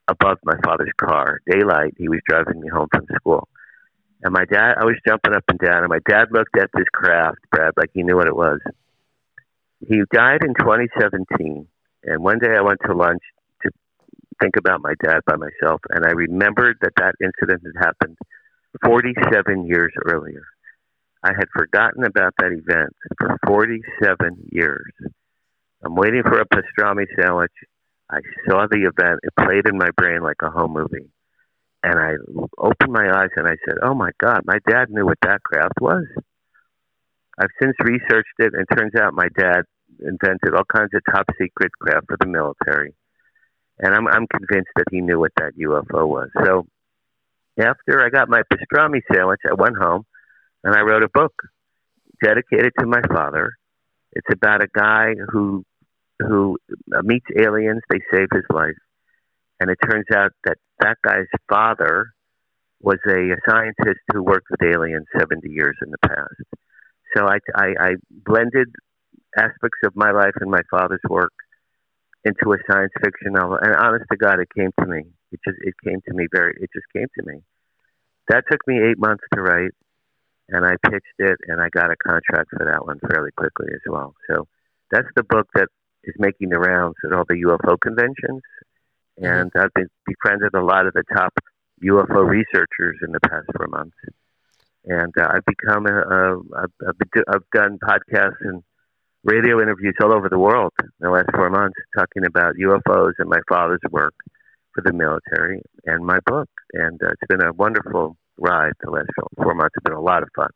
above 0.07 0.37
my 0.43 0.55
father's 0.63 0.91
car. 0.97 1.39
Daylight, 1.49 1.95
he 1.97 2.09
was 2.09 2.19
driving 2.27 2.61
me 2.61 2.69
home 2.69 2.87
from 2.91 3.05
school. 3.15 3.47
And 4.23 4.33
my 4.33 4.45
dad, 4.45 4.75
I 4.79 4.85
was 4.85 4.95
jumping 5.07 5.35
up 5.35 5.43
and 5.47 5.59
down, 5.59 5.83
and 5.83 5.89
my 5.89 5.99
dad 6.09 6.29
looked 6.31 6.57
at 6.57 6.69
this 6.73 6.87
craft, 6.91 7.37
Brad, 7.51 7.73
like 7.77 7.91
he 7.93 8.03
knew 8.03 8.15
what 8.15 8.27
it 8.27 8.35
was. 8.35 8.59
He 9.87 10.01
died 10.11 10.41
in 10.43 10.55
2017, 10.55 11.67
and 12.03 12.23
one 12.23 12.39
day 12.39 12.55
I 12.57 12.61
went 12.61 12.79
to 12.87 12.95
lunch 12.95 13.21
to 13.61 13.69
think 14.41 14.55
about 14.57 14.81
my 14.81 14.93
dad 15.03 15.19
by 15.27 15.35
myself, 15.35 15.81
and 15.89 16.03
I 16.05 16.11
remembered 16.11 16.77
that 16.81 16.93
that 16.97 17.13
incident 17.21 17.61
had 17.63 17.85
happened 17.85 18.17
47 18.83 19.67
years 19.67 19.93
earlier. 20.05 20.43
I 21.23 21.33
had 21.37 21.47
forgotten 21.55 22.03
about 22.03 22.33
that 22.39 22.51
event 22.51 22.95
for 23.19 23.37
47 23.45 24.49
years. 24.51 24.93
I'm 25.83 25.95
waiting 25.95 26.23
for 26.23 26.39
a 26.39 26.45
pastrami 26.45 27.05
sandwich. 27.19 27.51
I 28.09 28.19
saw 28.47 28.67
the 28.69 28.89
event. 28.89 29.19
It 29.23 29.33
played 29.39 29.67
in 29.67 29.77
my 29.77 29.89
brain 29.95 30.21
like 30.21 30.41
a 30.41 30.49
home 30.49 30.73
movie. 30.73 31.09
And 31.83 31.99
I 31.99 32.13
opened 32.57 32.91
my 32.91 33.05
eyes 33.05 33.29
and 33.35 33.47
I 33.47 33.55
said, 33.65 33.77
Oh 33.83 33.93
my 33.93 34.11
God, 34.19 34.41
my 34.45 34.57
dad 34.69 34.89
knew 34.89 35.05
what 35.05 35.19
that 35.21 35.43
craft 35.43 35.79
was. 35.79 36.05
I've 37.39 37.53
since 37.61 37.75
researched 37.79 38.33
it, 38.39 38.53
and 38.53 38.65
turns 38.75 38.93
out 38.99 39.13
my 39.13 39.27
dad 39.37 39.61
invented 39.99 40.55
all 40.55 40.65
kinds 40.65 40.89
of 40.95 41.01
top 41.11 41.27
secret 41.39 41.71
craft 41.79 42.07
for 42.07 42.17
the 42.19 42.25
military. 42.25 42.95
And 43.79 43.93
I'm, 43.93 44.07
I'm 44.07 44.25
convinced 44.27 44.71
that 44.75 44.85
he 44.91 45.01
knew 45.01 45.19
what 45.19 45.33
that 45.37 45.53
UFO 45.55 46.07
was. 46.07 46.29
So 46.43 46.65
after 47.59 48.03
I 48.03 48.09
got 48.09 48.27
my 48.27 48.41
pastrami 48.51 49.01
sandwich, 49.13 49.41
I 49.49 49.53
went 49.53 49.77
home 49.77 50.03
and 50.63 50.75
I 50.75 50.81
wrote 50.81 51.03
a 51.03 51.09
book 51.13 51.33
dedicated 52.23 52.73
to 52.79 52.87
my 52.87 53.01
father. 53.07 53.56
It's 54.17 54.33
about 54.33 54.63
a 54.63 54.67
guy 54.73 55.13
who 55.31 55.63
who 56.19 56.57
meets 57.03 57.27
aliens. 57.37 57.81
They 57.89 57.99
save 58.11 58.29
his 58.33 58.45
life, 58.51 58.79
and 59.59 59.69
it 59.69 59.77
turns 59.87 60.05
out 60.13 60.31
that 60.45 60.57
that 60.79 60.97
guy's 61.05 61.27
father 61.47 62.07
was 62.81 62.97
a, 63.07 63.35
scientist 63.49 64.01
who 64.13 64.23
worked 64.23 64.47
with 64.49 64.61
aliens 64.61 65.05
70 65.17 65.49
years 65.49 65.75
in 65.81 65.91
the 65.91 65.97
past. 66.07 66.61
So 67.15 67.25
I, 67.25 67.37
I, 67.55 67.67
I 67.79 67.91
blended 68.11 68.67
aspects 69.37 69.79
of 69.85 69.95
my 69.95 70.11
life 70.11 70.33
and 70.39 70.51
my 70.51 70.61
father's 70.69 71.01
work 71.09 71.33
into 72.23 72.53
a 72.53 72.57
science 72.69 72.91
fiction 73.03 73.33
novel. 73.33 73.57
And 73.61 73.75
honest 73.75 74.05
to 74.11 74.17
God, 74.17 74.39
it 74.39 74.49
came 74.55 74.71
to 74.79 74.85
me. 74.85 75.03
It 75.31 75.39
just 75.47 75.57
it 75.61 75.73
came 75.83 76.01
to 76.07 76.13
me 76.13 76.27
very. 76.33 76.53
It 76.59 76.69
just 76.73 76.85
came 76.93 77.07
to 77.19 77.25
me. 77.25 77.41
That 78.29 78.43
took 78.51 78.59
me 78.67 78.79
eight 78.79 78.99
months 78.99 79.23
to 79.33 79.41
write, 79.41 79.71
and 80.49 80.65
I 80.65 80.75
pitched 80.89 81.19
it, 81.19 81.37
and 81.47 81.61
I 81.61 81.69
got 81.69 81.91
a 81.91 81.95
contract 81.95 82.49
for 82.51 82.65
that 82.65 82.85
one 82.85 82.99
fairly 83.09 83.31
quickly 83.35 83.67
as 83.73 83.81
well. 83.87 84.15
So 84.29 84.47
that's 84.91 85.07
the 85.15 85.23
book 85.23 85.47
that 85.55 85.67
is 86.03 86.15
making 86.17 86.49
the 86.49 86.59
rounds 86.59 86.95
at 87.05 87.13
all 87.13 87.25
the 87.27 87.43
UFO 87.45 87.79
conventions, 87.79 88.41
mm-hmm. 89.19 89.25
and 89.25 89.51
I've 89.55 89.73
been 89.73 89.89
befriended 90.05 90.53
a 90.55 90.63
lot 90.63 90.87
of 90.87 90.93
the 90.93 91.03
top 91.13 91.33
UFO 91.83 92.27
researchers 92.27 92.97
in 93.03 93.11
the 93.11 93.19
past 93.19 93.45
four 93.55 93.67
months, 93.67 93.97
and 94.85 95.13
uh, 95.19 95.27
I've 95.33 95.45
become 95.45 95.85
a, 95.85 95.99
a 95.99 96.39
I've, 96.63 96.73
I've, 96.87 97.23
I've 97.27 97.49
done 97.53 97.79
podcasts 97.83 98.41
and 98.41 98.63
radio 99.23 99.61
interviews 99.61 99.95
all 100.01 100.13
over 100.13 100.29
the 100.29 100.39
world 100.39 100.71
in 100.79 100.87
the 101.01 101.09
last 101.09 101.27
four 101.35 101.49
months 101.49 101.75
talking 101.97 102.25
about 102.25 102.55
UFOs 102.55 103.13
and 103.19 103.29
my 103.29 103.39
father's 103.49 103.81
work 103.91 104.13
for 104.73 104.81
the 104.81 104.93
military 104.93 105.61
and 105.85 106.05
my 106.05 106.19
book. 106.25 106.49
And 106.73 107.01
uh, 107.03 107.09
it's 107.09 107.27
been 107.27 107.43
a 107.43 107.51
wonderful 107.51 108.15
ride 108.37 108.73
the 108.81 108.91
last 108.91 109.09
four 109.35 109.53
months. 109.53 109.73
It's 109.75 109.83
been 109.83 109.93
a 109.93 110.01
lot 110.01 110.23
of 110.23 110.29
fun. 110.35 110.49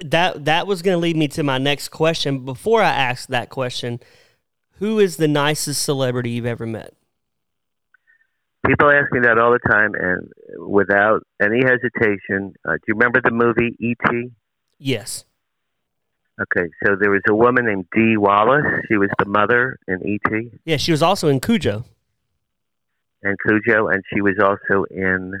That 0.00 0.44
that 0.44 0.66
was 0.66 0.82
going 0.82 0.94
to 0.94 1.00
lead 1.00 1.16
me 1.16 1.28
to 1.28 1.42
my 1.42 1.58
next 1.58 1.88
question. 1.88 2.44
Before 2.44 2.82
I 2.82 2.90
ask 2.90 3.28
that 3.28 3.48
question, 3.48 4.00
who 4.78 4.98
is 4.98 5.16
the 5.16 5.28
nicest 5.28 5.82
celebrity 5.82 6.30
you've 6.30 6.46
ever 6.46 6.66
met? 6.66 6.94
People 8.66 8.90
ask 8.90 9.10
me 9.12 9.20
that 9.20 9.38
all 9.38 9.52
the 9.52 9.70
time, 9.70 9.92
and 9.94 10.28
without 10.58 11.22
any 11.40 11.60
hesitation. 11.62 12.54
Uh, 12.64 12.72
do 12.72 12.82
you 12.88 12.94
remember 12.94 13.20
the 13.22 13.30
movie 13.30 13.76
E.T.? 13.78 14.32
Yes. 14.78 15.24
Okay, 16.38 16.68
so 16.84 16.96
there 17.00 17.10
was 17.10 17.22
a 17.28 17.34
woman 17.34 17.64
named 17.64 17.86
Dee 17.94 18.16
Wallace. 18.18 18.66
She 18.88 18.96
was 18.96 19.08
the 19.18 19.24
mother 19.24 19.78
in 19.88 20.06
E.T. 20.06 20.50
Yeah, 20.66 20.76
she 20.76 20.90
was 20.90 21.02
also 21.02 21.28
in 21.28 21.40
Cujo. 21.40 21.84
And 23.22 23.36
Cujo, 23.46 23.88
and 23.88 24.02
she 24.12 24.20
was 24.20 24.34
also 24.42 24.84
in 24.90 25.32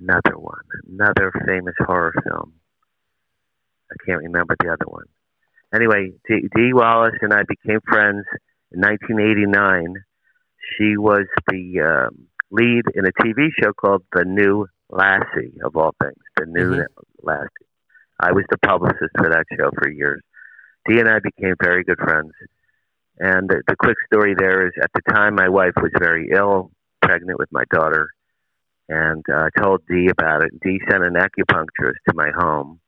another 0.00 0.38
one, 0.38 0.64
another 0.88 1.32
famous 1.46 1.74
horror 1.78 2.14
film. 2.24 2.54
I 3.90 3.96
can't 4.06 4.22
remember 4.22 4.56
the 4.60 4.72
other 4.72 4.86
one. 4.86 5.06
Anyway, 5.74 6.12
Dee, 6.28 6.48
Dee 6.54 6.72
Wallace 6.72 7.16
and 7.20 7.32
I 7.32 7.42
became 7.46 7.80
friends 7.88 8.24
in 8.72 8.80
1989. 8.80 9.94
She 10.76 10.96
was 10.96 11.26
the 11.48 11.80
um, 11.80 12.26
lead 12.50 12.82
in 12.94 13.06
a 13.06 13.22
TV 13.22 13.48
show 13.60 13.72
called 13.72 14.02
The 14.12 14.24
New 14.24 14.66
Lassie, 14.88 15.58
of 15.64 15.76
all 15.76 15.94
things. 16.02 16.22
The 16.36 16.46
New 16.46 16.76
mm-hmm. 16.76 17.26
Lassie. 17.26 17.48
I 18.20 18.32
was 18.32 18.44
the 18.50 18.58
publicist 18.58 19.12
for 19.16 19.30
that 19.30 19.44
show 19.56 19.70
for 19.80 19.88
years. 19.88 20.20
Dee 20.88 20.98
and 20.98 21.08
I 21.08 21.18
became 21.20 21.54
very 21.62 21.84
good 21.84 21.98
friends. 21.98 22.32
And 23.18 23.48
the, 23.48 23.62
the 23.66 23.76
quick 23.76 23.96
story 24.12 24.34
there 24.36 24.66
is 24.66 24.72
at 24.82 24.90
the 24.94 25.12
time 25.12 25.34
my 25.34 25.48
wife 25.48 25.74
was 25.76 25.92
very 25.98 26.30
ill, 26.32 26.70
pregnant 27.02 27.38
with 27.38 27.50
my 27.52 27.64
daughter, 27.72 28.10
and 28.90 29.24
uh, 29.32 29.46
I 29.46 29.60
told 29.62 29.82
Dee 29.88 30.08
about 30.10 30.44
it. 30.44 30.50
Dee 30.62 30.80
sent 30.90 31.04
an 31.04 31.14
acupuncturist 31.14 32.02
to 32.08 32.14
my 32.14 32.30
home 32.36 32.80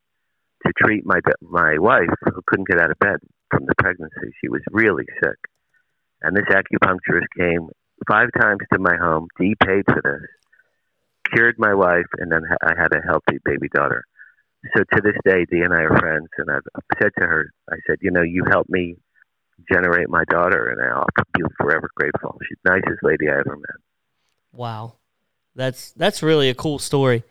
to 0.67 0.73
treat 0.79 1.07
my 1.07 1.21
my 1.41 1.79
wife 1.79 2.15
who 2.25 2.43
couldn't 2.47 2.69
get 2.69 2.81
out 2.81 2.91
of 2.91 2.99
bed 2.99 3.19
from 3.51 3.67
the 3.67 3.75
pregnancy. 3.79 4.35
She 4.41 4.49
was 4.49 4.63
really 4.71 5.07
sick, 5.23 5.39
and 6.23 6.37
this 6.37 6.47
acupuncturist 6.51 7.31
came 7.39 7.69
five 8.09 8.29
times 8.41 8.61
to 8.73 8.79
my 8.79 8.97
home. 8.97 9.29
Dee 9.39 9.55
paid 9.65 9.85
for 9.87 10.03
this, 10.03 10.29
cured 11.33 11.57
my 11.59 11.75
wife, 11.75 12.11
and 12.19 12.31
then 12.31 12.43
I 12.63 12.75
had 12.77 12.93
a 12.93 13.07
healthy 13.07 13.39
baby 13.45 13.69
daughter 13.73 14.05
so 14.77 14.85
to 14.95 15.03
this 15.03 15.17
day, 15.25 15.45
Dee 15.51 15.63
and 15.63 15.75
I 15.75 15.83
are 15.83 15.99
friends, 15.99 16.29
and 16.39 16.49
I've 16.51 16.63
said 17.01 17.11
to 17.19 17.27
her, 17.27 17.51
I 17.71 17.77
said, 17.87 17.97
you 18.01 18.11
know, 18.11 18.23
you 18.23 18.45
helped 18.49 18.71
me 18.71 18.97
generate 19.71 20.09
my 20.09 20.25
daughter, 20.31 20.69
and 20.69 20.81
I'll 20.81 21.07
be 21.35 21.43
forever 21.59 21.91
grateful. 21.97 22.39
She's 22.49 22.59
the 22.65 22.71
nicest 22.71 23.03
lady 23.03 23.29
I 23.29 23.41
ever 23.41 23.57
met. 23.57 23.81
Wow, 24.53 24.95
that's 25.55 25.93
that's 25.93 26.23
really 26.23 26.49
a 26.49 26.55
cool 26.55 26.79
story. 26.79 27.25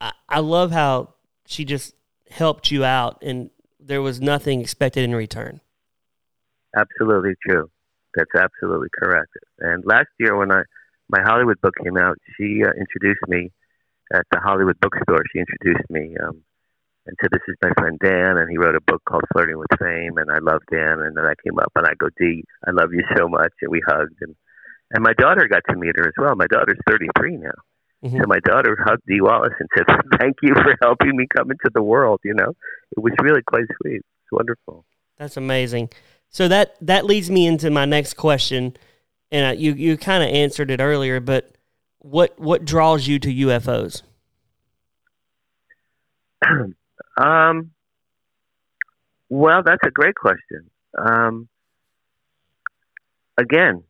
I, 0.00 0.12
I 0.28 0.40
love 0.40 0.70
how 0.70 1.14
she 1.46 1.64
just 1.64 1.94
helped 2.30 2.70
you 2.70 2.84
out, 2.84 3.22
and 3.22 3.50
there 3.80 4.02
was 4.02 4.20
nothing 4.20 4.60
expected 4.60 5.04
in 5.04 5.14
return. 5.14 5.60
Absolutely 6.76 7.34
true. 7.48 7.70
That's 8.14 8.34
absolutely 8.34 8.88
correct. 8.98 9.30
And 9.60 9.84
last 9.86 10.08
year, 10.18 10.36
when 10.36 10.52
I 10.52 10.62
my 11.08 11.22
Hollywood 11.22 11.60
book 11.60 11.74
came 11.82 11.96
out, 11.96 12.18
she 12.36 12.62
uh, 12.64 12.72
introduced 12.78 13.26
me 13.28 13.52
at 14.12 14.24
the 14.32 14.40
Hollywood 14.40 14.78
bookstore. 14.80 15.22
She 15.32 15.38
introduced 15.38 15.88
me 15.90 16.16
um, 16.22 16.42
and 17.06 17.16
said, 17.20 17.30
"This 17.30 17.42
is 17.48 17.56
my 17.62 17.70
friend 17.78 17.98
Dan," 18.02 18.36
and 18.38 18.50
he 18.50 18.58
wrote 18.58 18.74
a 18.74 18.80
book 18.80 19.02
called 19.08 19.24
Flirting 19.32 19.58
with 19.58 19.78
Fame, 19.78 20.18
and 20.18 20.30
I 20.30 20.38
love 20.38 20.62
Dan. 20.70 21.00
And 21.00 21.16
then 21.16 21.24
I 21.24 21.34
came 21.44 21.58
up 21.58 21.72
and 21.76 21.86
I 21.86 21.94
go, 21.98 22.08
"Dee, 22.18 22.44
I 22.66 22.72
love 22.72 22.92
you 22.92 23.02
so 23.16 23.28
much," 23.28 23.52
and 23.62 23.70
we 23.70 23.80
hugged, 23.86 24.20
and 24.20 24.34
and 24.90 25.02
my 25.02 25.12
daughter 25.14 25.48
got 25.48 25.62
to 25.68 25.76
meet 25.76 25.96
her 25.96 26.06
as 26.06 26.14
well. 26.18 26.34
My 26.36 26.46
daughter's 26.46 26.78
33 26.88 27.36
now. 27.38 27.50
Mm-hmm. 28.04 28.18
So 28.18 28.24
my 28.26 28.38
daughter 28.40 28.76
hugged 28.84 29.02
Dee 29.08 29.20
Wallace 29.20 29.54
and 29.58 29.68
said, 29.76 29.86
"Thank 30.20 30.36
you 30.42 30.54
for 30.54 30.76
helping 30.82 31.16
me 31.16 31.26
come 31.34 31.50
into 31.50 31.70
the 31.74 31.82
world." 31.82 32.20
You 32.24 32.34
know, 32.34 32.54
it 32.96 33.00
was 33.00 33.12
really 33.22 33.42
quite 33.42 33.64
sweet. 33.80 33.96
It's 33.96 34.32
wonderful. 34.32 34.84
That's 35.18 35.36
amazing. 35.36 35.90
So 36.28 36.48
that 36.48 36.76
that 36.80 37.06
leads 37.06 37.30
me 37.30 37.46
into 37.46 37.70
my 37.70 37.84
next 37.84 38.14
question, 38.14 38.76
and 39.30 39.58
you 39.58 39.72
you 39.72 39.96
kind 39.96 40.22
of 40.22 40.28
answered 40.30 40.70
it 40.70 40.80
earlier, 40.80 41.20
but 41.20 41.56
what 41.98 42.38
what 42.38 42.64
draws 42.64 43.06
you 43.06 43.18
to 43.18 43.28
UFOs? 43.28 44.02
Um, 47.18 47.70
well, 49.30 49.62
that's 49.64 49.80
a 49.86 49.90
great 49.90 50.14
question. 50.14 50.70
Um, 50.98 51.48
again, 53.38 53.84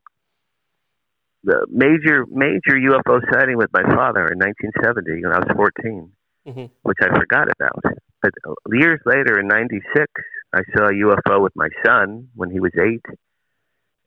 the 1.46 1.64
major 1.70 2.26
major 2.26 2.74
UFO 2.74 3.22
sighting 3.32 3.56
with 3.56 3.70
my 3.72 3.86
father 3.94 4.26
in 4.26 4.38
1970 4.42 5.22
when 5.22 5.32
I 5.32 5.38
was 5.38 5.54
14, 5.54 6.10
mm-hmm. 6.48 6.66
which 6.82 6.98
I 7.00 7.08
forgot 7.14 7.46
about. 7.54 7.78
But 8.20 8.34
years 8.74 9.00
later, 9.06 9.38
in 9.38 9.46
'96, 9.46 10.06
I 10.52 10.60
saw 10.74 10.90
a 10.90 10.98
UFO 11.06 11.40
with 11.40 11.54
my 11.54 11.68
son 11.86 12.28
when 12.34 12.50
he 12.50 12.58
was 12.58 12.72
eight, 12.74 13.06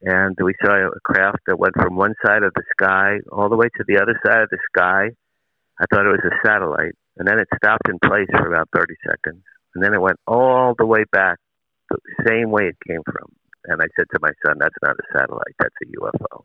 and 0.04 0.36
we 0.44 0.54
saw 0.64 0.76
a 0.76 1.00
craft 1.00 1.40
that 1.48 1.58
went 1.58 1.76
from 1.80 1.96
one 1.96 2.14
side 2.26 2.44
of 2.44 2.52
the 2.54 2.64
sky 2.76 3.20
all 3.32 3.48
the 3.48 3.56
way 3.56 3.72
to 3.78 3.84
the 3.88 4.04
other 4.04 4.20
side 4.26 4.44
of 4.44 4.50
the 4.52 4.60
sky. 4.76 5.16
I 5.80 5.86
thought 5.90 6.06
it 6.06 6.12
was 6.12 6.28
a 6.28 6.36
satellite, 6.46 7.00
and 7.16 7.26
then 7.26 7.40
it 7.40 7.48
stopped 7.56 7.88
in 7.88 8.00
place 8.04 8.28
for 8.36 8.52
about 8.52 8.68
30 8.76 8.96
seconds, 9.08 9.44
and 9.74 9.82
then 9.82 9.94
it 9.94 10.02
went 10.02 10.20
all 10.28 10.76
the 10.78 10.86
way 10.86 11.06
back 11.14 11.40
the 11.90 12.00
same 12.28 12.52
way 12.52 12.68
it 12.68 12.78
came 12.86 13.02
from. 13.06 13.32
And 13.64 13.82
I 13.82 13.88
said 13.96 14.08
to 14.12 14.20
my 14.22 14.32
son, 14.46 14.58
"That's 14.60 14.76
not 14.84 14.98
a 15.00 15.18
satellite. 15.18 15.56
That's 15.58 15.76
a 15.84 15.88
UFO." 16.02 16.44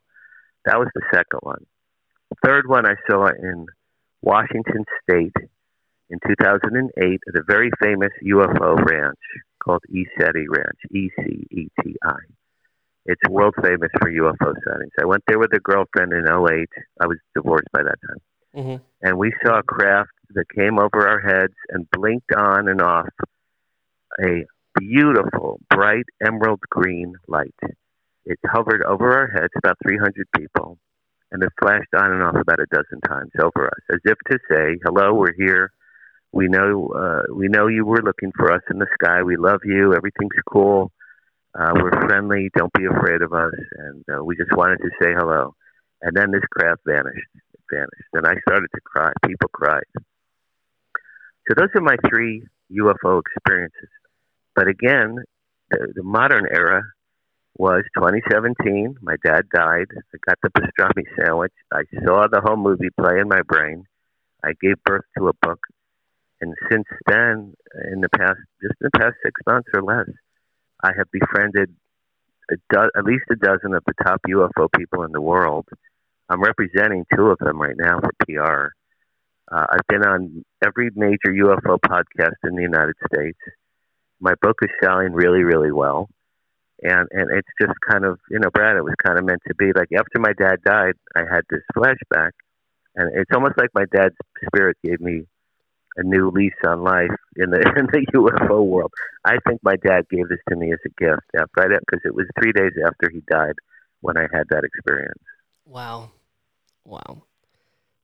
That 0.64 0.78
was 0.78 0.88
the 0.94 1.02
second 1.12 1.40
one. 1.40 1.64
The 2.30 2.36
third 2.44 2.68
one 2.68 2.86
I 2.86 2.94
saw 3.08 3.26
in 3.26 3.66
Washington 4.22 4.84
State 5.02 5.36
in 6.10 6.18
2008 6.26 7.20
at 7.28 7.40
a 7.40 7.42
very 7.46 7.70
famous 7.82 8.10
UFO 8.24 8.76
ranch 8.84 9.18
called 9.62 9.82
ECETI 9.90 10.44
Ranch, 10.48 10.78
E 10.90 11.10
C 11.18 11.46
E 11.50 11.68
T 11.82 11.94
I. 12.04 12.16
It's 13.06 13.20
world 13.28 13.54
famous 13.62 13.90
for 14.00 14.10
UFO 14.10 14.54
sightings. 14.66 14.92
I 15.00 15.04
went 15.04 15.22
there 15.26 15.38
with 15.38 15.52
a 15.54 15.60
girlfriend 15.60 16.12
in 16.12 16.24
08. 16.26 16.68
I 17.00 17.06
was 17.06 17.18
divorced 17.34 17.68
by 17.72 17.82
that 17.82 17.98
time. 18.06 18.20
Mm-hmm. 18.56 18.82
And 19.02 19.18
we 19.18 19.32
saw 19.44 19.58
a 19.58 19.62
craft 19.62 20.10
that 20.30 20.46
came 20.54 20.78
over 20.78 21.06
our 21.06 21.20
heads 21.20 21.54
and 21.68 21.86
blinked 21.90 22.34
on 22.34 22.68
and 22.68 22.80
off 22.80 23.08
a 24.22 24.46
beautiful, 24.78 25.60
bright 25.68 26.06
emerald 26.26 26.60
green 26.70 27.14
light. 27.28 27.54
It 28.26 28.38
hovered 28.46 28.82
over 28.84 29.12
our 29.12 29.28
heads, 29.28 29.52
about 29.56 29.76
300 29.86 30.26
people, 30.36 30.78
and 31.30 31.42
it 31.42 31.50
flashed 31.60 31.92
on 31.96 32.12
and 32.12 32.22
off 32.22 32.36
about 32.36 32.60
a 32.60 32.66
dozen 32.70 33.00
times 33.06 33.32
over 33.42 33.66
us, 33.66 33.82
as 33.92 34.00
if 34.04 34.18
to 34.30 34.38
say, 34.50 34.78
"Hello, 34.84 35.14
we're 35.14 35.34
here. 35.36 35.72
We 36.32 36.48
know, 36.48 36.88
uh, 36.88 37.32
we 37.32 37.48
know 37.48 37.68
you 37.68 37.84
were 37.84 38.02
looking 38.02 38.32
for 38.36 38.52
us 38.52 38.62
in 38.70 38.78
the 38.78 38.88
sky. 38.94 39.22
We 39.22 39.36
love 39.36 39.60
you. 39.64 39.94
Everything's 39.94 40.40
cool. 40.50 40.90
Uh, 41.54 41.72
we're 41.76 41.92
friendly. 42.08 42.50
Don't 42.56 42.72
be 42.72 42.86
afraid 42.86 43.22
of 43.22 43.32
us." 43.32 43.54
And 43.76 44.04
uh, 44.08 44.24
we 44.24 44.36
just 44.36 44.52
wanted 44.52 44.78
to 44.78 44.90
say 45.00 45.12
hello. 45.12 45.54
And 46.02 46.16
then 46.16 46.30
this 46.32 46.44
craft 46.50 46.80
vanished 46.86 47.28
vanished. 47.70 48.10
And 48.12 48.26
I 48.26 48.34
started 48.46 48.68
to 48.74 48.80
cry. 48.80 49.12
People 49.26 49.48
cried. 49.52 49.84
So 51.48 51.54
those 51.56 51.68
are 51.74 51.80
my 51.80 51.96
three 52.08 52.42
UFO 52.72 53.20
experiences. 53.20 53.88
But 54.54 54.68
again, 54.68 55.16
the, 55.70 55.92
the 55.94 56.02
modern 56.02 56.46
era 56.50 56.82
was 57.56 57.84
2017. 57.96 58.96
My 59.00 59.16
dad 59.24 59.42
died. 59.54 59.86
I 59.92 60.18
got 60.26 60.38
the 60.42 60.50
pastrami 60.50 61.04
sandwich. 61.18 61.52
I 61.72 61.82
saw 62.04 62.26
the 62.26 62.40
whole 62.44 62.56
movie 62.56 62.90
play 62.98 63.18
in 63.20 63.28
my 63.28 63.42
brain. 63.42 63.84
I 64.42 64.52
gave 64.60 64.74
birth 64.84 65.04
to 65.16 65.28
a 65.28 65.32
book. 65.40 65.60
And 66.40 66.54
since 66.70 66.86
then, 67.06 67.54
in 67.92 68.00
the 68.00 68.08
past, 68.08 68.38
just 68.60 68.74
in 68.80 68.90
the 68.92 68.98
past 68.98 69.14
six 69.24 69.40
months 69.46 69.68
or 69.72 69.82
less, 69.82 70.08
I 70.82 70.90
have 70.96 71.10
befriended 71.12 71.74
do- 72.50 72.90
at 72.96 73.04
least 73.04 73.24
a 73.30 73.36
dozen 73.36 73.74
of 73.74 73.82
the 73.86 73.94
top 74.04 74.20
UFO 74.28 74.68
people 74.76 75.04
in 75.04 75.12
the 75.12 75.20
world. 75.20 75.66
I'm 76.28 76.42
representing 76.42 77.06
two 77.14 77.26
of 77.26 77.38
them 77.38 77.60
right 77.60 77.76
now 77.76 78.00
for 78.00 78.10
PR. 78.26 78.72
Uh, 79.50 79.66
I've 79.70 79.86
been 79.88 80.04
on 80.04 80.44
every 80.64 80.90
major 80.94 81.32
UFO 81.32 81.78
podcast 81.78 82.36
in 82.44 82.56
the 82.56 82.62
United 82.62 82.96
States. 83.12 83.38
My 84.20 84.34
book 84.40 84.56
is 84.62 84.70
selling 84.82 85.12
really, 85.12 85.42
really 85.42 85.70
well 85.70 86.08
and 86.82 87.08
and 87.12 87.30
it's 87.30 87.48
just 87.60 87.74
kind 87.88 88.04
of 88.04 88.18
you 88.30 88.38
know 88.38 88.50
Brad 88.52 88.76
it 88.76 88.84
was 88.84 88.94
kind 89.04 89.18
of 89.18 89.24
meant 89.24 89.40
to 89.48 89.54
be 89.54 89.72
like 89.74 89.88
after 89.96 90.18
my 90.18 90.32
dad 90.32 90.62
died 90.64 90.94
I 91.16 91.20
had 91.20 91.42
this 91.50 91.62
flashback. 91.76 92.30
And 92.96 93.10
it's 93.16 93.30
almost 93.34 93.54
like 93.58 93.70
my 93.74 93.86
dad's 93.92 94.14
spirit 94.46 94.76
gave 94.84 95.00
me 95.00 95.22
a 95.96 96.02
new 96.04 96.30
lease 96.30 96.52
on 96.64 96.82
life 96.82 97.10
in 97.36 97.50
the 97.50 97.58
in 97.76 97.86
the 97.86 98.06
UFO 98.14 98.64
world. 98.64 98.92
I 99.24 99.36
think 99.48 99.60
my 99.62 99.76
dad 99.76 100.06
gave 100.10 100.28
this 100.28 100.38
to 100.48 100.56
me 100.56 100.72
as 100.72 100.78
a 100.84 100.90
gift 101.00 101.22
right 101.56 101.68
because 101.68 102.00
it 102.04 102.14
was 102.14 102.26
3 102.40 102.52
days 102.52 102.72
after 102.84 103.10
he 103.10 103.22
died 103.30 103.54
when 104.00 104.16
I 104.16 104.26
had 104.32 104.48
that 104.50 104.64
experience. 104.64 105.22
Wow. 105.66 106.10
Wow. 106.84 107.22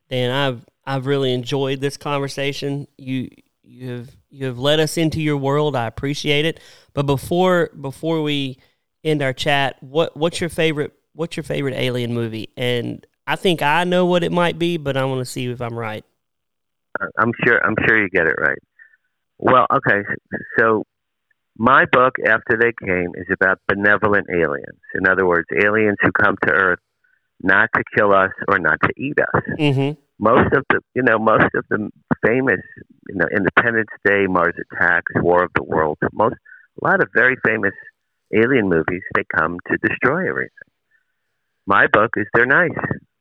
Dan 0.09 0.31
I've 0.31 0.67
I've 0.87 1.07
really 1.07 1.33
enjoyed 1.33 1.81
this 1.81 1.97
conversation. 1.97 2.89
You 2.97 3.31
you 3.71 3.91
have 3.91 4.17
you 4.29 4.47
have 4.47 4.59
led 4.59 4.81
us 4.81 4.97
into 4.97 5.21
your 5.21 5.37
world. 5.37 5.77
I 5.77 5.87
appreciate 5.87 6.45
it. 6.45 6.61
But 6.93 7.07
before 7.07 7.71
before 7.81 8.21
we 8.23 8.59
end 9.05 9.23
our 9.23 9.33
chat, 9.33 9.77
what 9.81 10.17
what's 10.17 10.41
your 10.41 10.51
favorite 10.51 10.93
what's 11.13 11.37
your 11.37 11.45
favorite 11.45 11.75
alien 11.75 12.13
movie? 12.13 12.51
And 12.57 13.07
I 13.27 13.37
think 13.37 13.63
I 13.63 13.85
know 13.85 14.07
what 14.07 14.25
it 14.25 14.33
might 14.33 14.59
be, 14.59 14.77
but 14.77 14.97
I 14.97 15.05
want 15.05 15.21
to 15.21 15.25
see 15.25 15.47
if 15.47 15.61
I'm 15.61 15.79
right. 15.79 16.05
I'm 17.17 17.33
sure 17.45 17.65
I'm 17.65 17.77
sure 17.87 18.03
you 18.03 18.09
get 18.11 18.27
it 18.27 18.35
right. 18.39 18.59
Well, 19.39 19.67
okay. 19.73 20.03
So 20.59 20.83
my 21.57 21.85
book 21.93 22.15
after 22.27 22.59
they 22.61 22.73
came 22.85 23.13
is 23.15 23.27
about 23.33 23.61
benevolent 23.69 24.27
aliens. 24.31 24.81
In 24.95 25.09
other 25.09 25.27
words, 25.27 25.47
aliens 25.65 25.97
who 26.01 26.11
come 26.11 26.35
to 26.47 26.53
Earth 26.53 26.81
not 27.41 27.71
to 27.75 27.83
kill 27.97 28.13
us 28.13 28.33
or 28.49 28.59
not 28.59 28.79
to 28.83 28.91
eat 29.01 29.19
us. 29.21 29.43
Mm-hmm 29.59 30.01
most 30.21 30.53
of 30.53 30.65
the 30.69 30.81
you 30.95 31.03
know 31.03 31.19
most 31.19 31.49
of 31.55 31.65
the 31.71 31.91
famous 32.25 32.61
you 33.13 33.19
know 33.19 33.27
Independence 33.35 33.91
Day, 34.05 34.27
Mars 34.29 34.55
Attacks, 34.73 35.13
War 35.17 35.45
of 35.45 35.51
the 35.55 35.63
Worlds, 35.63 36.01
most 36.13 36.37
a 36.83 36.87
lot 36.87 37.03
of 37.03 37.09
very 37.15 37.37
famous 37.45 37.75
alien 38.33 38.69
movies 38.69 39.03
they 39.15 39.25
come 39.37 39.59
to 39.71 39.77
destroy 39.89 40.29
everything. 40.29 40.71
My 41.67 41.87
book 41.93 42.11
is 42.17 42.27
they're 42.35 42.47
nice. 42.47 42.71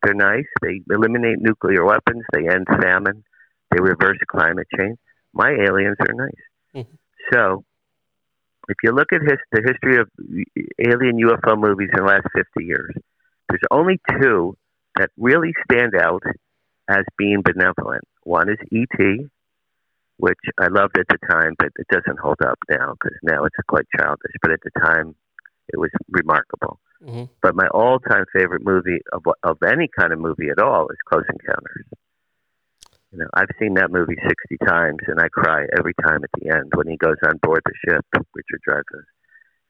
They're 0.04 0.14
nice. 0.14 0.46
They 0.62 0.82
eliminate 0.90 1.40
nuclear 1.40 1.86
weapons. 1.86 2.24
They 2.32 2.48
end 2.48 2.68
famine. 2.82 3.24
They 3.72 3.82
reverse 3.82 4.18
climate 4.28 4.68
change. 4.78 4.98
My 5.34 5.50
aliens 5.50 5.98
are 6.00 6.14
nice. 6.14 6.44
Mm-hmm. 6.76 6.96
So, 7.34 7.64
if 8.68 8.78
you 8.84 8.92
look 8.92 9.12
at 9.12 9.22
his, 9.22 9.38
the 9.52 9.62
history 9.66 10.00
of 10.00 10.10
alien 10.80 11.18
UFO 11.18 11.60
movies 11.60 11.90
in 11.92 12.04
the 12.04 12.10
last 12.10 12.28
50 12.36 12.66
years, 12.66 12.96
there's 13.50 13.62
only 13.72 14.00
two 14.20 14.56
that 14.96 15.10
really 15.18 15.54
stand 15.70 15.94
out 15.96 16.24
as 16.90 17.04
being 17.18 17.42
benevolent. 17.44 18.04
One 18.24 18.50
is 18.50 18.58
E.T., 18.72 19.28
which 20.20 20.40
I 20.60 20.68
loved 20.68 20.98
at 20.98 21.08
the 21.10 21.18
time, 21.30 21.56
but 21.58 21.70
it 21.78 21.88
doesn't 21.90 22.20
hold 22.20 22.42
up 22.46 22.60
now 22.70 22.94
because 22.94 23.18
now 23.24 23.46
it's 23.46 23.56
quite 23.68 23.86
childish. 23.98 24.36
But 24.42 24.52
at 24.52 24.60
the 24.64 24.80
time, 24.80 25.16
it 25.70 25.80
was 25.80 25.90
remarkable. 26.10 26.80
Mm-hmm. 27.04 27.26
But 27.42 27.56
my 27.56 27.68
all-time 27.68 28.26
favorite 28.34 28.64
movie 28.64 29.00
of 29.14 29.24
of 29.44 29.58
any 29.64 29.88
kind 29.98 30.12
of 30.12 30.20
movie 30.20 30.50
at 30.50 30.60
all 30.60 30.90
is 30.90 30.98
Close 31.08 31.24
Encounters. 31.30 31.86
You 33.12 33.20
know, 33.20 33.28
I've 33.34 33.50
seen 33.60 33.76
that 33.76 33.92
movie 33.92 34.18
sixty 34.28 34.58
times, 34.68 35.00
and 35.08 35.20
I 35.20 35.30
cry 35.30 35.66
every 35.78 35.94
time 36.04 36.24
at 36.24 36.30
the 36.40 36.50
end 36.50 36.72
when 36.76 36.88
he 36.88 36.98
goes 36.98 37.18
on 37.26 37.40
board 37.42 37.62
the 37.66 37.74
ship. 37.86 38.06
Richard 38.14 38.62
Dreyfuss. 38.68 39.06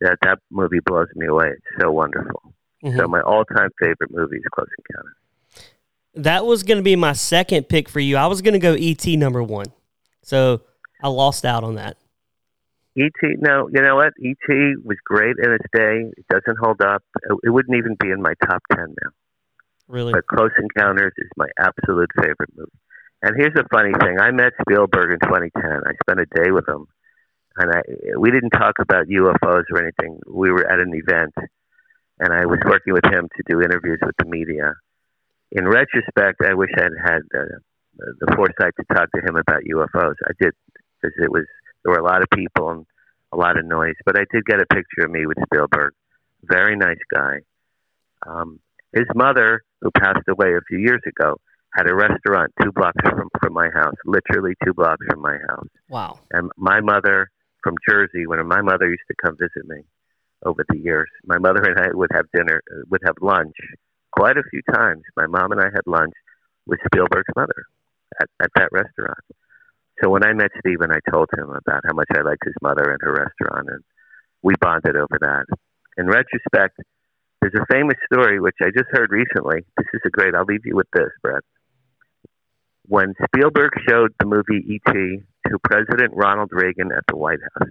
That 0.02 0.18
that 0.24 0.40
movie 0.50 0.80
blows 0.84 1.10
me 1.16 1.28
away. 1.28 1.50
It's 1.50 1.82
so 1.84 1.92
wonderful. 1.92 2.54
Mm-hmm. 2.84 2.98
So 2.98 3.08
my 3.08 3.22
all-time 3.22 3.70
favorite 3.80 4.12
movie 4.12 4.38
is 4.38 4.44
Close 4.52 4.70
Encounters 4.80 5.16
that 6.16 6.46
was 6.46 6.64
going 6.64 6.78
to 6.78 6.84
be 6.84 6.96
my 6.96 7.14
second 7.14 7.70
pick 7.70 7.88
for 7.90 8.00
you. 8.00 8.18
I 8.18 8.28
was 8.28 8.42
going 8.42 8.54
to 8.54 8.60
go 8.60 8.74
ET 8.74 9.06
number 9.18 9.44
one, 9.44 9.68
so 10.30 10.62
I 11.02 11.08
lost 11.08 11.44
out 11.44 11.64
on 11.64 11.76
that. 11.76 11.98
ET, 12.98 13.12
no, 13.40 13.70
you 13.74 13.82
know 13.82 13.96
what? 13.96 14.14
ET 14.24 14.48
was 14.84 14.98
great 15.04 15.36
in 15.42 15.52
its 15.52 15.66
day. 15.74 16.12
It 16.18 16.26
doesn't 16.30 16.58
hold 16.62 16.82
up. 16.82 17.04
It 17.44 17.50
wouldn't 17.50 17.78
even 17.78 17.96
be 18.00 18.10
in 18.12 18.22
my 18.22 18.34
top 18.46 18.62
ten 18.72 18.96
now. 19.02 19.10
Really? 19.88 20.14
But 20.14 20.28
Close 20.28 20.52
Encounters 20.60 21.14
is 21.18 21.30
my 21.36 21.48
absolute 21.58 22.10
favorite 22.16 22.52
movie. 22.56 22.72
And 23.22 23.36
here's 23.38 23.56
a 23.58 23.68
funny 23.72 23.92
thing: 24.00 24.20
I 24.20 24.32
met 24.32 24.54
Spielberg 24.62 25.12
in 25.12 25.20
2010. 25.20 25.64
I 25.64 25.92
spent 26.04 26.20
a 26.20 26.44
day 26.44 26.52
with 26.52 26.68
him, 26.68 26.86
and 27.58 27.72
I 27.72 27.82
we 28.18 28.30
didn't 28.32 28.52
talk 28.52 28.76
about 28.80 29.08
UFOs 29.08 29.64
or 29.72 29.82
anything. 29.82 30.20
We 30.28 30.52
were 30.52 30.70
at 30.70 30.80
an 30.80 30.94
event, 30.94 31.34
and 32.20 32.34
I 32.34 32.46
was 32.46 32.60
working 32.66 32.94
with 32.94 33.06
him 33.06 33.30
to 33.36 33.44
do 33.48 33.62
interviews 33.62 34.00
with 34.06 34.16
the 34.20 34.26
media 34.26 34.74
in 35.52 35.68
retrospect, 35.68 36.42
I 36.44 36.54
wish 36.54 36.70
I'd 36.78 36.92
had 37.04 37.22
uh, 37.36 37.58
the 38.20 38.34
foresight 38.36 38.74
to 38.80 38.96
talk 38.96 39.10
to 39.12 39.22
him 39.22 39.36
about 39.36 39.64
UFOs. 39.64 40.16
I 40.26 40.32
did 40.40 40.54
because 41.02 41.16
it 41.22 41.32
was 41.32 41.46
there 41.84 41.94
were 41.94 42.00
a 42.00 42.04
lot 42.04 42.22
of 42.22 42.30
people 42.34 42.70
and 42.72 42.86
a 43.32 43.38
lot 43.38 43.58
of 43.58 43.66
noise, 43.66 43.96
but 44.06 44.18
I 44.18 44.26
did 44.34 44.46
get 44.46 44.62
a 44.62 44.66
picture 44.66 45.06
of 45.06 45.12
me 45.12 45.26
with 45.26 45.38
Spielberg. 45.46 45.94
Very 46.44 46.76
nice 46.76 47.00
guy. 47.14 47.40
Um, 48.26 48.60
his 48.94 49.06
mother, 49.16 49.64
who 49.82 49.92
passed 49.92 50.28
away 50.28 50.54
a 50.54 50.62
few 50.68 50.80
years 50.80 51.02
ago, 51.06 51.38
had 51.74 51.90
a 51.90 51.96
restaurant 51.96 52.52
two 52.62 52.72
blocks 52.72 52.98
from 53.04 53.30
from 53.42 53.54
my 53.54 53.70
house, 53.74 53.96
literally 54.06 54.56
two 54.66 54.74
blocks 54.74 55.06
from 55.10 55.22
my 55.22 55.38
house. 55.48 55.68
Wow! 55.90 56.20
And 56.32 56.50
my 56.58 56.82
mother 56.82 57.30
from 57.64 57.76
Jersey, 57.88 58.26
when 58.26 58.46
my 58.48 58.62
mother 58.62 58.90
used 58.90 59.08
to 59.10 59.16
come 59.24 59.38
visit 59.38 59.68
me 59.68 59.84
over 60.46 60.66
the 60.70 60.78
years, 60.78 61.10
my 61.26 61.38
mother 61.38 61.62
and 61.64 61.80
I 61.80 61.94
would 61.94 62.10
have 62.14 62.26
dinner, 62.34 62.62
would 62.90 63.02
have 63.06 63.16
lunch 63.22 63.56
quite 64.12 64.38
a 64.38 64.44
few 64.50 64.62
times. 64.74 65.04
My 65.16 65.28
mom 65.28 65.52
and 65.52 65.62
I 65.62 65.66
had 65.66 65.86
lunch 65.86 66.14
with 66.66 66.80
Spielberg's 66.86 67.30
mother 67.36 67.66
at, 68.22 68.28
at 68.42 68.52
that 68.56 68.70
restaurant. 68.72 69.20
So 70.02 70.10
when 70.10 70.24
I 70.24 70.34
met 70.34 70.52
Steven, 70.60 70.92
I 70.92 71.00
told 71.12 71.30
him 71.38 71.50
about 71.50 71.84
how 71.86 71.94
much 71.94 72.08
I 72.16 72.22
liked 72.22 72.46
his 72.46 72.56
mother 72.62 72.92
and 72.92 73.00
her 73.02 73.14
restaurant, 73.14 73.68
and 73.70 73.84
we 74.42 74.54
bonded 74.62 74.96
over 74.96 75.18
that. 75.20 75.46
In 75.98 76.08
retrospect, 76.08 76.80
there's 77.42 77.54
a 77.56 77.74
famous 77.74 77.98
story 78.12 78.40
which 78.40 78.56
I 78.62 78.68
just 78.68 78.90
heard 78.92 79.12
recently. 79.12 79.66
This 79.78 79.88
is 79.94 80.02
a 80.06 80.10
great. 80.10 80.36
I'll 80.36 80.46
leave 80.46 80.66
you 80.66 80.76
with 80.76 80.88
this, 80.94 81.10
Brett. 81.22 81.44
When 82.88 83.14
Spielberg 83.28 83.72
showed 83.88 84.12
the 84.20 84.26
movie 84.26 84.66
E.T. 84.66 84.92
to 84.94 85.60
President 85.64 86.14
Ronald 86.14 86.50
Reagan 86.52 86.92
at 86.92 87.04
the 87.08 87.18
White 87.18 87.40
House, 87.42 87.70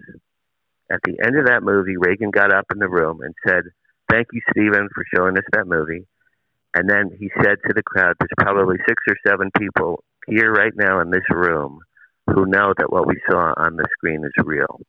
at 0.90 1.00
the 1.04 1.18
end 1.24 1.38
of 1.38 1.46
that 1.46 1.62
movie, 1.62 1.96
Reagan 1.96 2.30
got 2.30 2.52
up 2.52 2.66
in 2.72 2.78
the 2.78 2.88
room 2.88 3.20
and 3.22 3.34
said, 3.46 3.64
"Thank 4.10 4.28
you, 4.32 4.40
Steven, 4.50 4.88
for 4.94 5.04
showing 5.14 5.36
us 5.36 5.44
that 5.52 5.66
movie." 5.66 6.06
And 6.74 6.88
then 6.88 7.10
he 7.18 7.30
said 7.42 7.56
to 7.66 7.74
the 7.74 7.82
crowd, 7.82 8.14
there's 8.20 8.30
probably 8.38 8.76
six 8.86 9.02
or 9.08 9.16
seven 9.26 9.50
people 9.58 10.04
here 10.28 10.52
right 10.52 10.72
now 10.76 11.00
in 11.00 11.10
this 11.10 11.26
room 11.30 11.80
who 12.26 12.46
know 12.46 12.74
that 12.76 12.92
what 12.92 13.06
we 13.06 13.14
saw 13.30 13.54
on 13.56 13.76
the 13.76 13.86
screen 13.92 14.24
is 14.24 14.44
real. 14.44 14.80